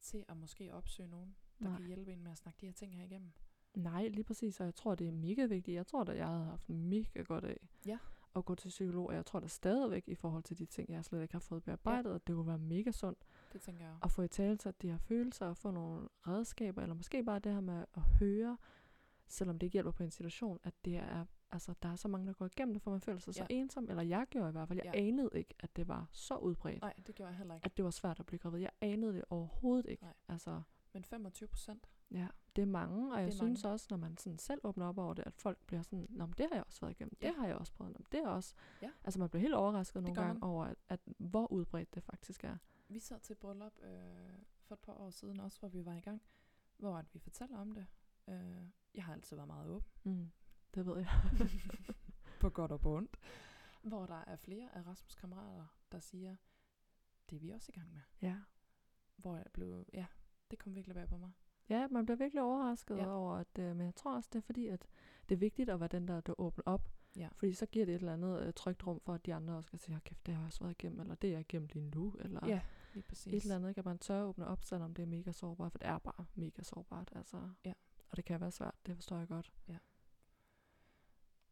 [0.00, 1.76] til at måske opsøge nogen, der Nej.
[1.76, 3.32] kan hjælpe en med at snakke de her ting her igennem.
[3.74, 5.74] Nej, lige præcis, og jeg tror, det er mega vigtigt.
[5.74, 7.56] Jeg tror da, jeg havde haft mega godt af
[7.86, 7.98] Ja.
[8.36, 11.04] At gå til psykolog, og jeg tror da stadigvæk i forhold til de ting, jeg
[11.04, 12.14] slet ikke har fået bearbejdet, ja.
[12.14, 13.18] at det kunne være mega sundt
[13.52, 13.94] Det tænker jeg.
[14.02, 17.38] at få i tale til de her følelser, og få nogle redskaber, eller måske bare
[17.38, 18.58] det her med at høre,
[19.26, 22.26] selvom det ikke hjælper på en situation, at det er, altså, der er så mange,
[22.26, 23.42] der går igennem det, for man føler sig ja.
[23.42, 24.80] så ensom, eller jeg gjorde i hvert fald.
[24.84, 25.00] Jeg Ja.
[25.00, 27.64] anede ikke, at det var så udbredt, Nej, det gjorde jeg heller ikke.
[27.64, 28.60] at det var svært at blive gravid.
[28.60, 30.02] Jeg anede det overhovedet ikke.
[30.02, 30.14] Nej.
[30.28, 33.96] Altså, Men 25 procent, Ja, det er mange, og jeg Det er synes også, når
[33.96, 36.54] man sådan selv åbner op over det, at folk bliver sådan, Nå, men det har
[36.56, 37.26] jeg også været igennem, Ja.
[37.26, 38.90] det har jeg også prøvet, Nå, men det er også, Ja.
[39.04, 40.42] altså man bliver helt overrasket nogle gør gange man.
[40.50, 42.56] over, at, at hvor udbredt det faktisk er.
[42.88, 46.00] vi sad til bryllup øh, for et par år siden også, hvor vi var i
[46.00, 46.22] gang,
[46.76, 47.86] hvor at vi fortæller om det.
[48.28, 49.88] Øh, jeg har altid været meget åben.
[50.04, 50.30] Mm,
[50.74, 51.08] det ved jeg.
[52.40, 53.16] på godt og på ondt.
[53.82, 56.36] Hvor der er flere af Rasmus' kammerater, der siger,
[57.30, 58.00] det er vi også i gang med.
[58.22, 58.36] ja.
[59.16, 60.06] Hvor jeg blev, ja,
[60.50, 61.30] det kom virkelig bag på mig.
[61.68, 63.02] Ja, man bliver virkelig overrasket Ja.
[63.02, 63.10] ja.
[63.10, 64.86] over, at, øh, men jeg tror også, det er fordi, at
[65.28, 66.88] det er vigtigt at være den, der, der åbner op.
[67.16, 67.28] Ja.
[67.32, 69.66] Fordi så giver det et eller andet øh, trygt rum for, at de andre også
[69.66, 71.68] skal sige, "Hold kæft, det har jeg også været igennem, eller det er jeg igennem
[71.72, 72.60] lige nu, eller Ja,
[72.94, 73.34] lige præcis.
[73.34, 73.78] et eller andet?
[73.78, 76.62] At man tør åbne op, selvom det er mega sårbart, for det er bare mega
[76.62, 77.50] sårbart, altså.
[77.64, 77.72] Ja.
[78.10, 79.52] Og det kan være svært, det forstår jeg godt.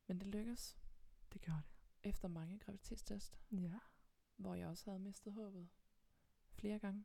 [0.06, 0.78] Men det lykkedes
[1.32, 1.62] Det gjorde
[2.02, 3.62] efter mange graviditetstest, det.
[3.62, 3.78] Ja,
[4.36, 5.68] hvor jeg også havde mistet håbet
[6.52, 7.04] flere gange.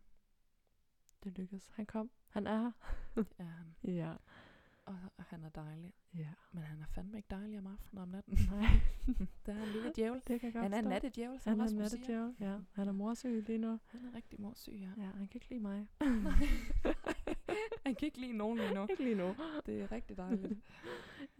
[1.24, 1.68] det lykkedes.
[1.68, 2.12] Han kom.
[2.30, 2.72] Han er her.
[3.16, 3.76] Det er han.
[3.96, 4.14] Ja.
[4.86, 5.94] Og han er dejlig.
[6.14, 6.34] Ja.
[6.52, 8.38] Men han er fandme ikke dejlig om aftenen og om natten.
[8.52, 8.68] Nej,
[9.46, 10.22] Der er en lille djævel.
[10.28, 12.60] det kan godt Han er en nattedjævel, som Han er en nattedjævel, ja.
[12.72, 13.80] Han er morsyg lige nu.
[13.88, 14.90] Han er rigtig morsyg, ja.
[15.04, 15.88] Ja, han kan ikke lide mig.
[17.86, 18.88] han kan ikke lide nogen lige nu.
[18.90, 19.36] ikke lige nu.
[19.66, 20.60] Det er rigtig dejligt.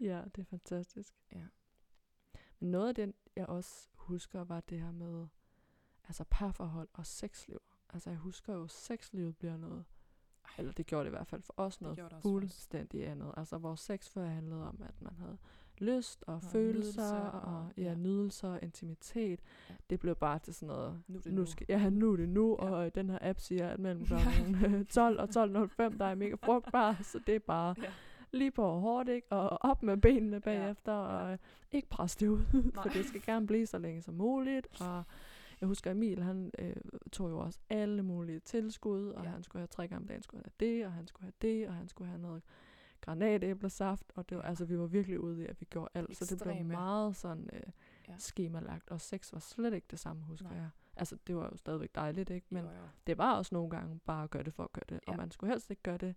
[0.00, 1.14] Ja, det er fantastisk.
[1.32, 1.44] Ja.
[2.60, 5.26] Men noget af det, jeg også husker, var det her med
[6.04, 7.62] altså parforhold og sexliv.
[7.90, 9.84] Altså jeg husker jo, at sexlivet bliver noget,
[10.58, 13.34] eller det gjorde det i hvert fald for os, noget det også fuldstændig andet.
[13.36, 15.36] Altså vores sex før handlede om, at man havde
[15.78, 17.94] lyst og, Og følelser nydelser og, ja, ja.
[17.94, 19.40] nydelser og intimitet.
[19.70, 19.74] Ja.
[19.90, 21.46] Det blev bare til sådan noget, nu det nu nu.
[21.46, 22.68] skal, ja, nu er det nu, Ja.
[22.70, 26.34] og øh, den her app siger, at mellem klokken 12 og 12.05, der er mega
[26.34, 27.88] frugtbar, så det er bare Ja.
[28.32, 29.26] lige på hårdt, ikke?
[29.32, 30.98] Og op med benene bagefter, ja.
[30.98, 31.38] og øh,
[31.72, 34.68] ikke presse det ud, for det skal gerne blive så længe som muligt.
[34.80, 35.02] Og
[35.60, 36.76] jeg husker, Emil, han øh,
[37.12, 39.30] tog jo også alle mulige tilskud, og Ja.
[39.30, 41.32] han skulle have tre gange om dagen, skulle han have det, og han skulle have
[41.42, 42.42] det, og han skulle have noget
[43.00, 44.48] granatæblesaft, og det var, Ja.
[44.48, 46.68] altså, vi var virkelig ude i, at vi gjorde alt, så det blev Ekstreme.
[46.74, 47.60] meget sådan øh,
[48.08, 48.14] Ja.
[48.18, 50.56] skemalagt, og sex var slet ikke det samme, husker Nej.
[50.56, 50.68] jeg.
[50.96, 52.46] Altså, det var jo stadigvæk dejligt, ikke?
[52.50, 52.76] Men jo, jo.
[53.06, 55.00] det var også nogle gange bare at gøre det for at gøre det.
[55.06, 55.12] Ja.
[55.12, 56.14] Og man skulle helst ikke gøre det.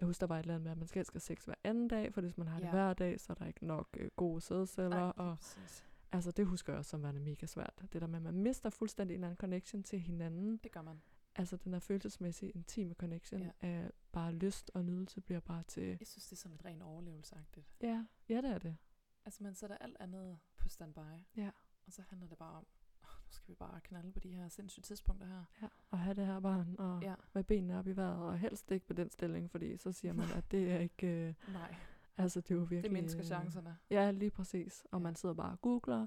[0.00, 1.54] Jeg husker, der var et eller andet med, at man skal helst have sex hver
[1.64, 2.70] anden dag, for hvis man har det Ja.
[2.70, 4.96] hver dag, så er der ikke nok øh, gode sædceller.
[5.00, 5.86] Og præcis.
[6.12, 7.82] Altså, det husker jeg også som værende mega svært.
[7.92, 10.56] Det der med, at man mister fuldstændig en eller anden connection til hinanden.
[10.56, 11.02] Det gør man.
[11.34, 13.50] Altså den der følelsesmæssige, intime connection Ja.
[13.60, 15.82] af bare lyst og nydelse bliver bare til...
[16.00, 17.66] Jeg synes, det er sådan lidt ren overlevelsesagtigt.
[17.80, 18.76] Ja, ja det er det.
[19.24, 20.98] Altså, man sætter alt andet på standby.
[21.36, 21.50] Ja.
[21.86, 22.66] Og så handler det bare om,
[23.04, 25.44] "Åh, nu skal vi bare knalde på de her sindssyge tidspunkter her.
[25.62, 28.70] Ja, og have det her barn, og Ja, med benene op i vejret, og helst
[28.70, 31.06] ikke på den stilling, fordi så siger man, at det er ikke...
[31.06, 31.74] Øh, nej.
[32.16, 32.82] Altså, det er jo virkelig...
[32.82, 33.76] Det mindsker øh, chancerne.
[33.90, 34.84] Ja, lige præcis.
[34.92, 35.02] Og Ja.
[35.02, 36.06] man sidder bare og googler,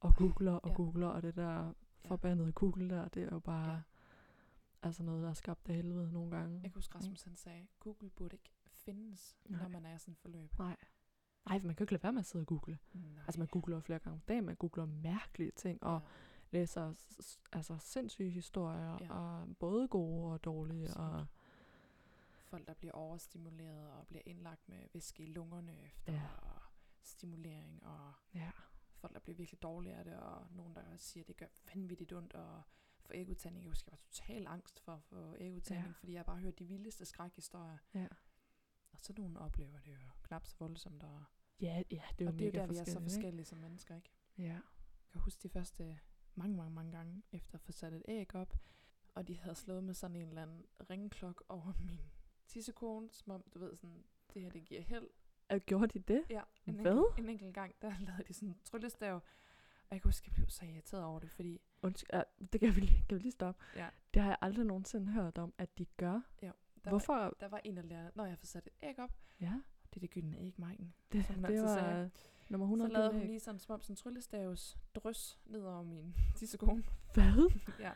[0.00, 0.74] og googler og Ja.
[0.74, 1.72] googler, og det der
[2.04, 3.80] forbandede Google der, det er jo bare Ja.
[4.82, 6.54] altså noget, der er skabt af helvede nogle gange.
[6.54, 9.62] Jeg kan huske, Rasmus han sagde, Google burde ikke findes, Nej.
[9.62, 10.58] når man er sådan et forløb.
[10.58, 10.76] Nej.
[11.48, 12.78] Nej, for man kan jo ikke lade være med at sidde og google.
[12.94, 13.02] Nej.
[13.26, 16.06] Altså man googler flere gange om dagen, man googler mærkelige ting, og ja.
[16.58, 16.92] læser
[17.52, 19.12] altså sindssyge historier, Ja.
[19.14, 21.08] og både gode og dårlige, Absolut.
[21.10, 21.26] og
[22.52, 26.28] folk, der bliver overstimuleret og bliver indlagt med væske i lungerne efter Ja.
[26.42, 26.60] og
[27.02, 28.50] stimulering, og ja,
[28.94, 32.12] folk, der bliver virkelig dårlige af det, og nogen, der siger, at det gør vanvittigt
[32.12, 32.62] ondt, og
[33.04, 33.64] for ægudtagning.
[33.64, 35.92] Jeg husker, jeg var total angst for at få ægudtagning, Ja.
[35.92, 37.78] fordi jeg bare hørt de vildeste skrækhistorier.
[37.94, 38.06] ja.
[38.92, 41.24] Og så nogen oplever det jo knap så voldsomt, og,
[41.60, 43.14] Ja, ja, det er jo og det er jo der, vi er så forskelligt, ikke?
[43.14, 44.10] forskellige som mennesker, ikke?
[44.38, 44.44] Ja.
[44.44, 45.98] Jeg kan huske de første
[46.34, 48.54] mange, mange, mange gange, efter at få sat et æg op,
[49.14, 52.00] og de havde slået med sådan en eller anden ringklok over min
[52.52, 55.06] tissekone, som om, du ved, sådan, det her, det giver held.
[55.52, 56.22] Øh, Gjorde de det?
[56.30, 56.92] Ja, en Hvad?
[56.92, 59.22] Enkelt, en enkelt gang, der lavede de sådan en tryllestav, og
[59.90, 62.80] jeg kan huske, jeg blev så irriteret over det, fordi Undskyld, ja, det kan vi,
[62.80, 63.62] lige, kan vi lige stoppe.
[63.76, 63.88] Ja.
[64.14, 66.20] Det har jeg aldrig nogensinde hørt om, at de gør.
[66.40, 66.52] der,
[66.88, 67.14] Hvorfor?
[67.14, 69.10] Var, der var en af lærerne, når jeg får sat et æg op,
[69.40, 69.60] Ja,
[69.90, 70.94] det er det gyldne æg, Maiken.
[71.12, 72.10] det, Som det var sagde.
[72.48, 75.82] nummer Så 100 lavede hun lige sådan, som om sådan en tryllestavs drys ned over
[75.82, 76.84] min tissekone.
[77.14, 77.50] Hvad?
[77.86, 77.92] ja.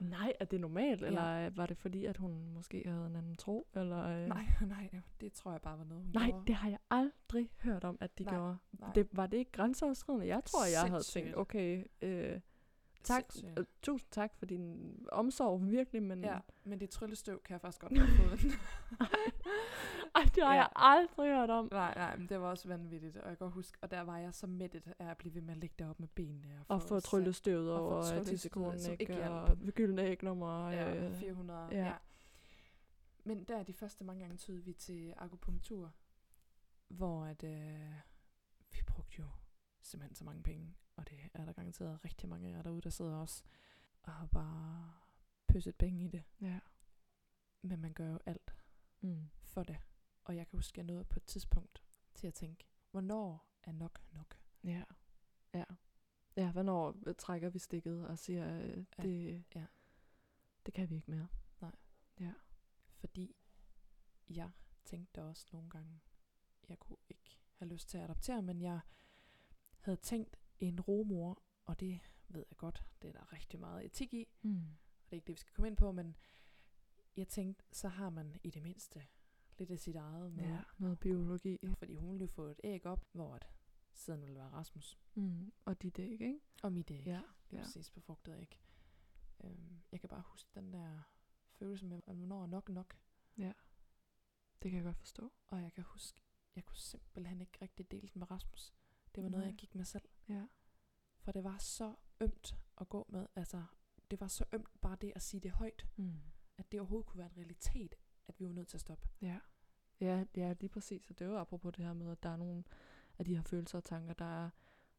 [0.00, 1.06] Nej, er det normalt, Ja.
[1.06, 3.66] eller øh, var det fordi, at hun måske havde en anden tro?
[3.74, 4.26] Eller, øh?
[4.28, 6.46] Nej, nej, det tror jeg bare var noget, hun Nej, gjorde.
[6.46, 8.56] det har jeg aldrig hørt om, at de Nej, gjorde.
[8.72, 8.92] nej.
[8.94, 10.26] Det, var det ikke grænseoverskridende?
[10.26, 11.24] Jeg tror, jeg havde Sindssygt.
[11.24, 12.40] tænkt, okay, øh,
[13.04, 13.24] tak,
[13.58, 17.80] øh, tusind tak for din omsorg, virkelig, men Ja, men det tryllestøv kan jeg faktisk
[17.80, 18.40] godt have fået.
[20.14, 20.60] ej, det har Ja.
[20.60, 21.68] jeg aldrig hørt om.
[21.72, 23.16] nej, nej, men det var også vanvittigt.
[23.16, 25.54] Og jeg kan huske, og der var jeg så mættet af at blive ved med
[25.54, 26.64] at ligge derop med benene.
[26.68, 29.30] Og få tryllestøvet over tryllestøvet, tissekonen, ikke?
[29.30, 30.70] Og gyldne ægnummer.
[30.70, 31.60] Ja, øh, 400.
[31.60, 31.84] ja.
[31.84, 31.94] Ja.
[33.24, 35.92] Men der de første mange gange tog vi til akupunktur,
[36.88, 37.92] hvor at, øh,
[38.72, 39.24] vi brugte jo
[39.82, 40.74] simpelthen så mange penge.
[41.00, 43.42] Og det er der garanteret rigtig mange af jer derude, der sidder også
[44.02, 44.92] og har bare
[45.48, 46.22] pøsset penge i det.
[46.40, 46.60] ja.
[47.62, 48.54] Men man gør jo alt
[49.02, 49.28] Mm.
[49.42, 49.78] for det.
[50.24, 51.82] Og jeg kan huske, at jeg nåede på et tidspunkt
[52.14, 54.38] til at tænke, hvornår er nok nok?
[54.64, 54.84] Ja.
[55.54, 55.64] Ja.
[56.36, 59.66] Ja, hvornår trækker vi stikket og siger, øh, Ja, det, ja.
[60.66, 61.28] det kan vi ikke mere.
[61.60, 61.76] Nej.
[62.20, 62.32] Ja.
[62.96, 63.36] Fordi
[64.28, 64.50] jeg
[64.84, 66.00] tænkte også nogle gange,
[66.68, 68.80] jeg kunne ikke have lyst til at adoptere, men jeg
[69.80, 74.14] havde tænkt en romor, og det ved jeg godt, det er der rigtig meget etik
[74.14, 74.56] i, Mm.
[74.98, 76.16] og det er ikke det, vi skal komme ind på, men
[77.16, 79.06] jeg tænkte, så har man i det mindste
[79.58, 80.44] lidt af sit eget med.
[80.44, 81.58] Ja, noget biologi.
[81.78, 83.48] Fordi hun ville få et æg op, hvor at
[83.92, 84.98] siden ville være Rasmus.
[85.14, 85.52] Mm.
[85.64, 86.40] Og dit æg, ikke?
[86.62, 87.06] Og mit æg.
[87.06, 87.12] Ja,
[87.50, 87.62] Det er ja.
[87.62, 88.58] præcis befrugtet æg.
[89.44, 91.02] Øhm, jeg kan bare huske den der
[91.50, 92.96] følelse med, at hvornår er nok nok.
[94.62, 95.32] Det kan jeg godt forstå.
[95.46, 96.20] Og jeg kan huske,
[96.56, 98.74] jeg kunne simpelthen ikke rigtig dele den med Rasmus.
[99.14, 99.50] Det var noget, Nej.
[99.50, 100.08] jeg gik med selv.
[100.30, 100.46] Ja.
[101.18, 103.26] For det var så ømt at gå med.
[103.36, 103.64] Altså,
[104.10, 105.86] det var så ømt bare det at sige det højt.
[105.96, 106.20] Mm.
[106.58, 107.94] At det overhovedet kunne være en realitet,
[108.28, 109.08] at vi var nødt til at stoppe.
[109.20, 109.38] Ja.
[110.00, 111.10] Ja, ja, lige præcis.
[111.10, 112.64] Og det er jo apropos det her med, at der er nogle
[113.18, 114.50] af de her følelser og tanker, der er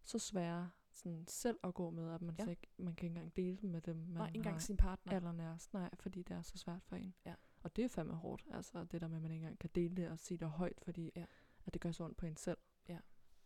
[0.04, 2.46] så svære sådan selv at gå med, at man, Ja.
[2.50, 5.14] ikke, man kan ikke engang dele dem med dem, man Nej, ikke engang sin partner.
[5.14, 5.74] allernærest.
[5.74, 7.14] Nej, fordi det er så svært for en.
[7.26, 7.36] Ja.
[7.64, 9.96] Og det er fandme hårdt, altså det der med, at man ikke engang kan dele
[9.96, 11.26] det og sige det højt, fordi Ja.
[11.66, 12.58] at det gør så ondt på en selv.
[12.88, 13.00] Ja.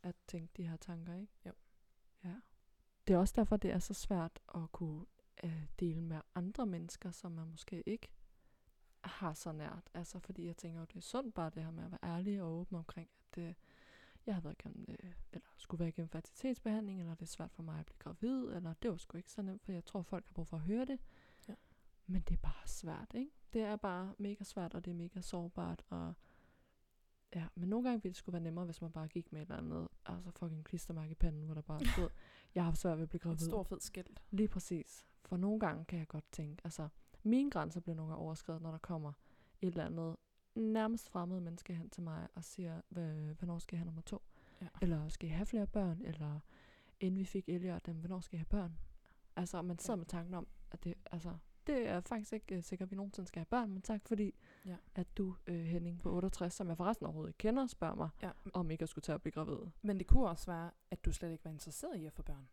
[0.03, 1.33] At tænke de her tanker, ikke?
[1.45, 1.51] Jo.
[2.25, 2.35] Ja.
[3.07, 5.05] Det er også derfor, det er så svært at kunne
[5.43, 8.07] øh, dele med andre mennesker, som man måske ikke
[9.01, 9.89] har så nært.
[9.93, 12.41] Altså fordi jeg tænker jo, det er sundt bare det her med at være ærlig
[12.41, 13.53] og åben omkring, at øh,
[14.25, 17.63] jeg har været igennem, øh, eller skulle være igennem fertilitetsbehandling, eller det er svært for
[17.63, 20.25] mig at blive gravid, eller det var sgu ikke så nemt, for jeg tror, folk
[20.25, 20.99] har brug for at høre det.
[21.47, 21.53] Ja.
[22.07, 23.31] Men det er bare svært, ikke?
[23.53, 26.13] Det er bare mega svært, og det er mega sårbart, og
[27.35, 29.45] ja, men nogle gange ville det skulle være nemmere, hvis man bare gik med et
[29.45, 32.09] eller andet, altså fucking klistermærke i panden, hvor der bare stod,
[32.55, 33.37] jeg har svært ved at blive Et gravid.
[33.47, 34.21] stor fed skilt.
[34.31, 35.05] Lige præcis.
[35.25, 36.87] For nogle gange kan jeg godt tænke, altså
[37.23, 39.13] mine grænser bliver nogle gange overskrevet, når der kommer
[39.61, 40.15] et eller andet
[40.55, 44.21] nærmest fremmed menneske hen til mig og siger, "Hvad- hvornår skal jeg have nummer to?
[44.61, 44.67] Ja.
[44.81, 46.01] Eller skal jeg have flere børn?
[46.05, 46.39] Eller
[46.99, 48.77] inden vi fik Elliot, dem, hvornår skal jeg have børn?
[49.35, 49.97] Altså, man sidder Ja.
[49.97, 53.27] med tanken om, at det, altså, det er faktisk ikke uh, sikkert, at vi nogensinde
[53.27, 54.75] skal have børn, men tak fordi, Ja.
[54.95, 58.29] at du, uh, Henning på 68, som jeg forresten overhovedet ikke kender, spørger mig, Ja.
[58.53, 59.57] om ikke jeg skulle tage at blive gravid.
[59.81, 62.47] Men det kunne også være, at du slet ikke var interesseret i at få børn.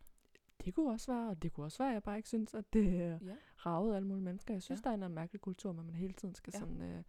[0.65, 2.73] Det kunne også være, og det kunne også være, at jeg bare ikke synes, at
[2.73, 3.35] det er Ja.
[3.57, 4.53] ravet alle mulige mennesker.
[4.53, 4.89] Jeg synes, Ja.
[4.91, 6.59] der er en mærkelig kultur, hvor man hele tiden skal Ja.
[6.59, 6.81] sådan...
[6.81, 7.03] Øh,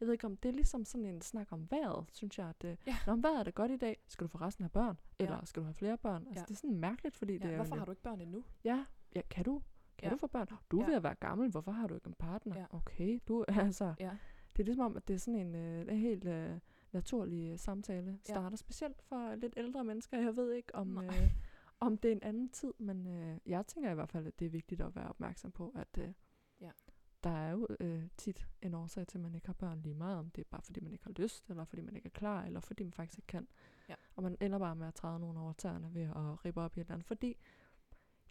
[0.00, 2.48] jeg ved ikke om, det er ligesom sådan en snak om vejret, synes jeg.
[2.48, 2.96] At, øh, Ja.
[3.06, 4.98] Når vejret er det godt i dag, skal du forresten have børn?
[5.20, 5.24] Ja.
[5.24, 6.26] Eller skal du have flere børn?
[6.26, 6.44] Altså, Ja.
[6.44, 8.44] det er sådan mærkeligt, fordi det Ja, er hvorfor jo har du ikke børn endnu?
[8.64, 9.62] Ja, ja, kan du?
[10.00, 10.10] Kan Ja.
[10.14, 10.46] du få børn?
[10.70, 10.88] Du er Ja.
[10.88, 12.56] ved at være gammel, hvorfor har du ikke en partner?
[12.58, 12.66] Ja.
[12.70, 13.94] Okay, du altså...
[14.00, 14.16] Ja.
[14.56, 16.58] Det er ligesom om, at det er sådan en, øh, helt øh,
[16.92, 18.10] naturlig øh, samtale.
[18.28, 18.32] Ja.
[18.32, 20.18] Starter specielt for lidt ældre mennesker.
[20.20, 21.06] Jeg ved ikke, om, Nej.
[21.06, 21.30] øh,
[21.80, 24.46] om det er en anden tid, men øh, jeg tænker i hvert fald, at det
[24.46, 26.12] er vigtigt at være opmærksom på, at øh,
[26.60, 26.70] Ja.
[27.24, 30.18] der er jo øh, tit en årsag til, at man ikke har børn lige meget,
[30.18, 32.44] om det er bare fordi, man ikke har lyst, eller fordi man ikke er klar,
[32.44, 33.48] eller fordi man faktisk ikke kan.
[33.88, 33.94] Ja.
[34.16, 36.80] Og man ender bare med at træde nogen over tæerne ved at rippe op i
[36.80, 37.36] et eller andet, fordi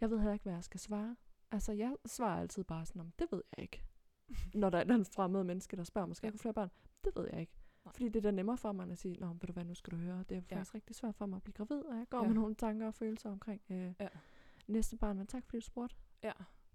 [0.01, 1.15] jeg ved heller ikke, hvad jeg skal svare.
[1.51, 3.83] Altså, jeg svarer altid bare sådan, om det ved jeg ikke.
[4.53, 6.31] Når der er andet fremmed menneske, der spørger skal Ja.
[6.31, 6.69] jeg få flere børn?
[7.03, 7.53] Det ved jeg ikke.
[7.85, 7.91] Nej.
[7.93, 9.91] Fordi det er da nemmere for mig at sige, Nå, ved du hvad, nu skal
[9.91, 10.23] du høre.
[10.29, 10.55] Det er Ja.
[10.55, 12.27] faktisk rigtig svært for mig at blive gravid, og jeg går Ja.
[12.27, 14.07] med nogle tanker og følelser omkring øh, Ja.
[14.67, 15.17] næste barn.
[15.17, 15.95] Men tak fordi du spurgte.
[16.23, 16.31] Ja,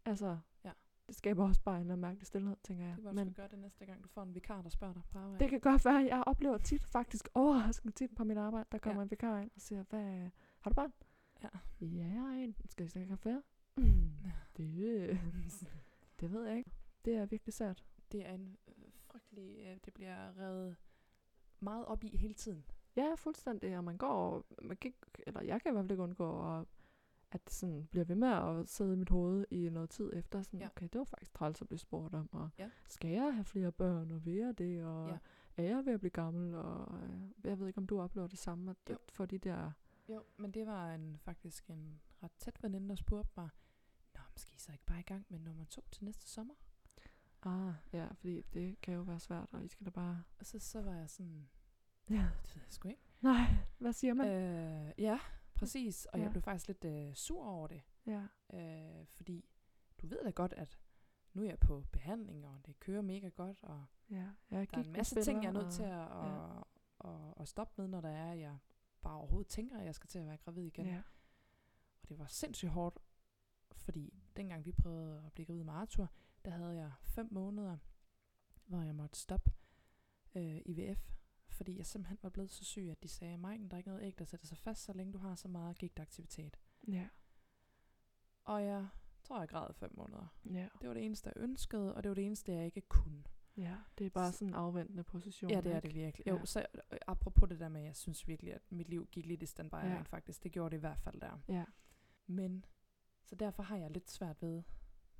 [0.06, 0.70] Altså, Ja.
[1.06, 2.96] det skaber også bare en eller mærkelig stillhed, tænker jeg.
[2.96, 5.18] det du Men gøre det næste gang, du får en vikar, der spørger dig på
[5.18, 5.38] arbejde.
[5.44, 9.00] det kan godt være, jeg oplever tit, faktisk overraskende tit på mit arbejde, der kommer
[9.00, 9.04] Ja.
[9.04, 10.92] en vikar ind og siger, hvad, har du barn?
[11.42, 11.48] Ja.
[11.80, 12.56] Ja, jeg har en.
[12.70, 13.34] Skal have flere?
[13.34, 13.40] Ja.
[14.56, 15.18] Det,
[16.20, 16.70] det ved jeg ikke.
[17.04, 17.84] Det er virkelig sært.
[18.12, 19.58] Det er en øh, frygtelig...
[19.66, 20.76] Øh, det bliver revet
[21.60, 22.64] meget op i hele tiden.
[22.96, 23.78] Ja, fuldstændig.
[23.78, 24.94] Og man går, man kan
[25.26, 26.66] eller jeg kan i hvert fald ikke undgå, at,
[27.30, 30.42] at det sådan bliver ved med at sidde i mit hoved i noget tid efter.
[30.42, 30.66] Sådan, Ja.
[30.66, 32.28] okay, det var faktisk træls at blive spurgt om.
[32.32, 32.70] Og Ja.
[32.88, 34.84] skal jeg have flere børn, og vil jeg det?
[34.84, 35.18] Og Ja.
[35.56, 36.54] er jeg ved at blive gammel?
[36.54, 38.96] Og øh, jeg ved ikke, om du oplever det samme, at, Jo.
[39.08, 39.70] for de der...
[40.08, 43.48] Jo, men det var en, faktisk en ret tæt veninde, der spurgte mig,
[44.34, 46.54] Nå, men skal I så ikke bare i gang med nummer to til næste sommer?
[47.42, 50.22] Ah, ja, fordi det kan jo være svært, og I skal da bare...
[50.38, 51.48] Og så, så var jeg sådan,
[52.10, 52.28] Ja.
[52.42, 53.02] det ved jeg sgu ikke.
[53.20, 53.46] Nej,
[53.78, 54.26] hvad siger man?
[54.28, 55.18] Øh, ja,
[55.54, 56.06] præcis.
[56.06, 56.22] Og ja.
[56.24, 57.82] jeg blev faktisk lidt øh, sur over det.
[58.06, 59.44] ja, Øh, fordi
[60.02, 60.78] du ved da godt, at
[61.32, 64.28] nu er jeg på behandling, og det kører mega godt, og ja.
[64.50, 66.56] Jeg der er en masse ting, jeg er nødt til at, ja.
[66.58, 66.64] at,
[67.04, 68.58] at, at stoppe med, når der er, at jeg
[69.02, 70.86] bare overhovedet tænker, at jeg skal til at være gravid igen.
[70.86, 71.02] Ja.
[72.02, 72.98] Og det var sindssygt hårdt,
[73.76, 76.10] fordi dengang vi prøvede at blive gravid med Arthur,
[76.44, 77.78] der havde jeg fem måneder,
[78.66, 79.52] hvor jeg måtte stoppe
[80.34, 81.12] øh, IVF,
[81.48, 84.02] fordi jeg simpelthen var blevet så syg, at de sagde, Maiken, der er ikke noget
[84.02, 86.58] æg, der sætter sig fast, så længe du har så meget gigtaktivitet.
[86.88, 87.08] Ja.
[88.44, 88.88] Og jeg
[89.22, 90.26] tror, jeg græd i fem måneder.
[90.44, 90.68] Ja.
[90.80, 93.24] Det var det eneste, jeg ønskede, og det var det eneste, jeg ikke kunne.
[93.56, 95.50] Ja, det er bare sådan en afventende position.
[95.50, 95.88] Ja, det er ikke?
[95.88, 96.26] det virkelig.
[96.26, 96.32] Ja.
[96.32, 99.42] Jo, så øh, apropos det der med, jeg synes virkelig, at mit liv gik lidt
[99.42, 99.88] i standby Ja.
[99.88, 100.02] ja.
[100.02, 100.42] faktisk.
[100.42, 101.38] Det gjorde det i hvert fald der.
[101.48, 101.64] Ja,
[102.26, 102.64] Men,
[103.24, 104.62] så derfor har jeg lidt svært ved,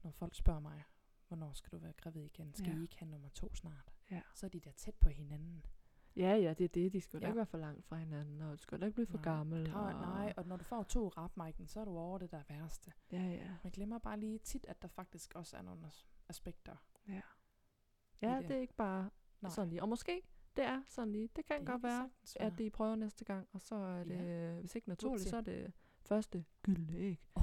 [0.03, 0.83] når folk spørger mig,
[1.29, 2.55] hvornår skal du være gravid igen?
[2.55, 2.79] Skal Ja.
[2.79, 3.93] I ikke have nummer to snart?
[4.11, 4.21] Ja.
[4.35, 5.67] Så er de der tæt på hinanden.
[6.17, 6.93] ja, ja det er det.
[6.93, 7.27] De skal ja.
[7.27, 9.63] Ikke være for langt fra hinanden, og du skal da ikke blive for Nej, gammel.
[9.71, 10.01] Nej, og...
[10.01, 12.93] nej, og når du får to rap, Maiken, så er du over det der værste.
[13.13, 13.57] Ja, ja.
[13.63, 16.77] Man glemmer bare lige tit, at der faktisk også er nogle as- aspekter.
[17.09, 17.21] Ja,
[18.23, 18.49] ja det.
[18.49, 19.83] det er ikke bare Nej, sådan lige.
[19.83, 20.23] Og måske
[20.57, 21.29] det er sådan lige.
[21.37, 24.61] Det kan det godt være, at de prøver næste gang, og så er det, Ja.
[24.61, 27.43] hvis ikke naturligt, så er det første gyldne æg, Oh.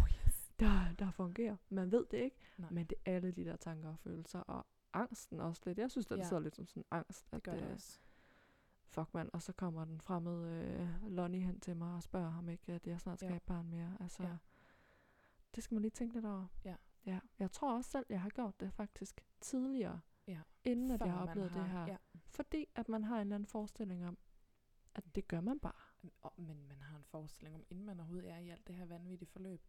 [0.65, 1.56] Der, der fungerer.
[1.69, 2.69] Man ved det ikke, Nej.
[2.71, 5.78] men det er alle de der tanker og følelser, og angsten også lidt.
[5.78, 6.24] Jeg synes, det Ja.
[6.24, 7.32] sidder lidt som sådan angst.
[7.32, 8.00] Det at, gør det øh, også.
[8.84, 12.50] Fuck mand, og så kommer den fremmede øh, Lonnie hen til mig og spørger ham
[12.50, 13.32] ikke, at jeg snart skal Ja.
[13.32, 13.97] have et barn mere.
[14.00, 14.38] Altså, Ja.
[15.56, 16.45] det skal man lige tænke lidt over.
[16.65, 16.76] Ja.
[17.06, 17.19] ja.
[17.39, 20.39] Jeg tror også selv, jeg har gjort det faktisk tidligere, Ja.
[20.63, 21.86] inden at Før jeg har oplevet det her.
[21.88, 21.97] Ja.
[22.26, 24.17] Fordi at man har en eller anden forestilling om,
[24.95, 26.12] at det gør man bare.
[26.21, 28.86] Og, men man har en forestilling om, inden man overhovedet er i alt det her
[28.86, 29.62] vanvittige forløb,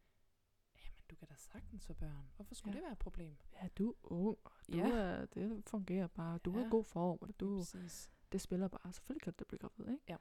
[1.12, 2.26] du kan da sagtens få børn.
[2.36, 2.76] Hvorfor skulle Ja.
[2.76, 3.36] det være et problem?
[3.62, 4.90] Ja, du er ung, og du Ja.
[4.90, 6.38] er, det fungerer bare.
[6.38, 6.68] Du Ja.
[6.70, 8.10] god form, og du, Præcis.
[8.32, 8.92] det spiller bare.
[8.92, 10.04] Selvfølgelig kan du da blive gravid, ikke?
[10.08, 10.16] Ja.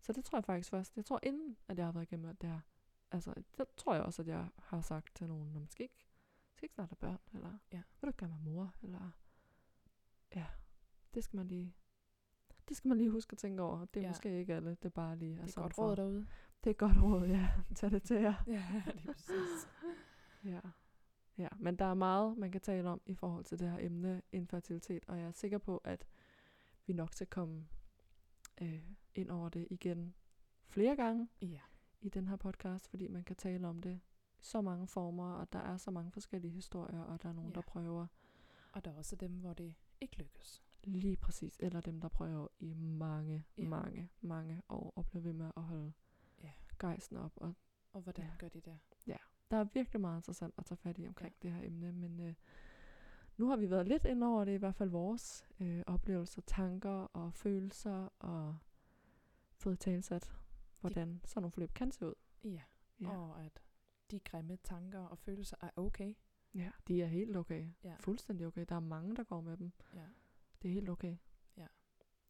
[0.00, 0.96] Så det tror jeg faktisk først.
[0.96, 2.60] Jeg tror inden, at jeg har været igennem det her.
[3.10, 6.06] Altså, det tror jeg også, at jeg har sagt til nogen, man skal ikke,
[6.54, 7.82] skal ikke snart have børn, eller Ja.
[8.00, 9.10] vil du gerne være mor, eller
[10.34, 10.46] ja,
[11.14, 11.74] det skal man lige,
[12.68, 13.84] det skal man lige huske at tænke over.
[13.84, 14.10] Det er Ja.
[14.10, 16.26] måske ikke alle, det er bare lige Det er sådan godt råd derude.
[16.64, 17.48] Det er godt råd, ja.
[17.74, 18.34] Tag det til jer.
[18.46, 19.68] Ja, det er præcis.
[20.44, 20.60] Ja.
[21.38, 24.22] ja, men der er meget, man kan tale om i forhold til det her emne,
[24.32, 26.06] infertilitet, og jeg er sikker på, at
[26.86, 27.66] vi nok skal komme
[28.62, 28.82] øh,
[29.14, 30.14] ind over det igen
[30.68, 31.60] flere gange Ja.
[32.00, 34.00] i den her podcast, fordi man kan tale om det
[34.40, 37.54] så mange former, og der er så mange forskellige historier, og der er nogen, Ja.
[37.54, 38.06] der prøver
[38.72, 40.62] Og der er også dem, hvor det ikke lykkes.
[40.84, 43.68] lige præcis, eller dem, der prøver i mange, Ja.
[43.68, 45.92] mange, mange år, og bliver ved med at holde
[46.42, 46.52] Ja.
[46.78, 47.54] gejsten op, og
[47.94, 48.30] Og hvordan Ja.
[48.38, 48.78] gør de det?
[49.52, 51.48] Der er virkelig meget interessant at tage fat i omkring ja.
[51.48, 52.34] det her emne, men øh,
[53.36, 57.06] nu har vi været lidt ind over det, i hvert fald vores øh, oplevelser, tanker
[57.12, 58.58] og følelser, og
[59.56, 60.32] fået talsat,
[60.80, 62.14] hvordan sådan nogle forløb kan se ud.
[62.44, 62.62] Ja.
[63.00, 63.10] Ja.
[63.10, 63.62] Og at
[64.10, 66.14] de grimme tanker og følelser er okay.
[66.54, 67.68] ja, de er helt okay.
[67.84, 67.94] Ja.
[68.00, 68.64] Fuldstændig okay.
[68.68, 69.72] Der er mange, der går med dem.
[69.94, 70.06] Ja.
[70.62, 71.16] Det er helt okay.
[71.56, 71.66] Ja.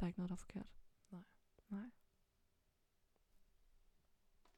[0.00, 0.66] Der er ikke noget, der er forkert.
[1.11, 1.22] Nej.
[1.70, 1.90] Nej.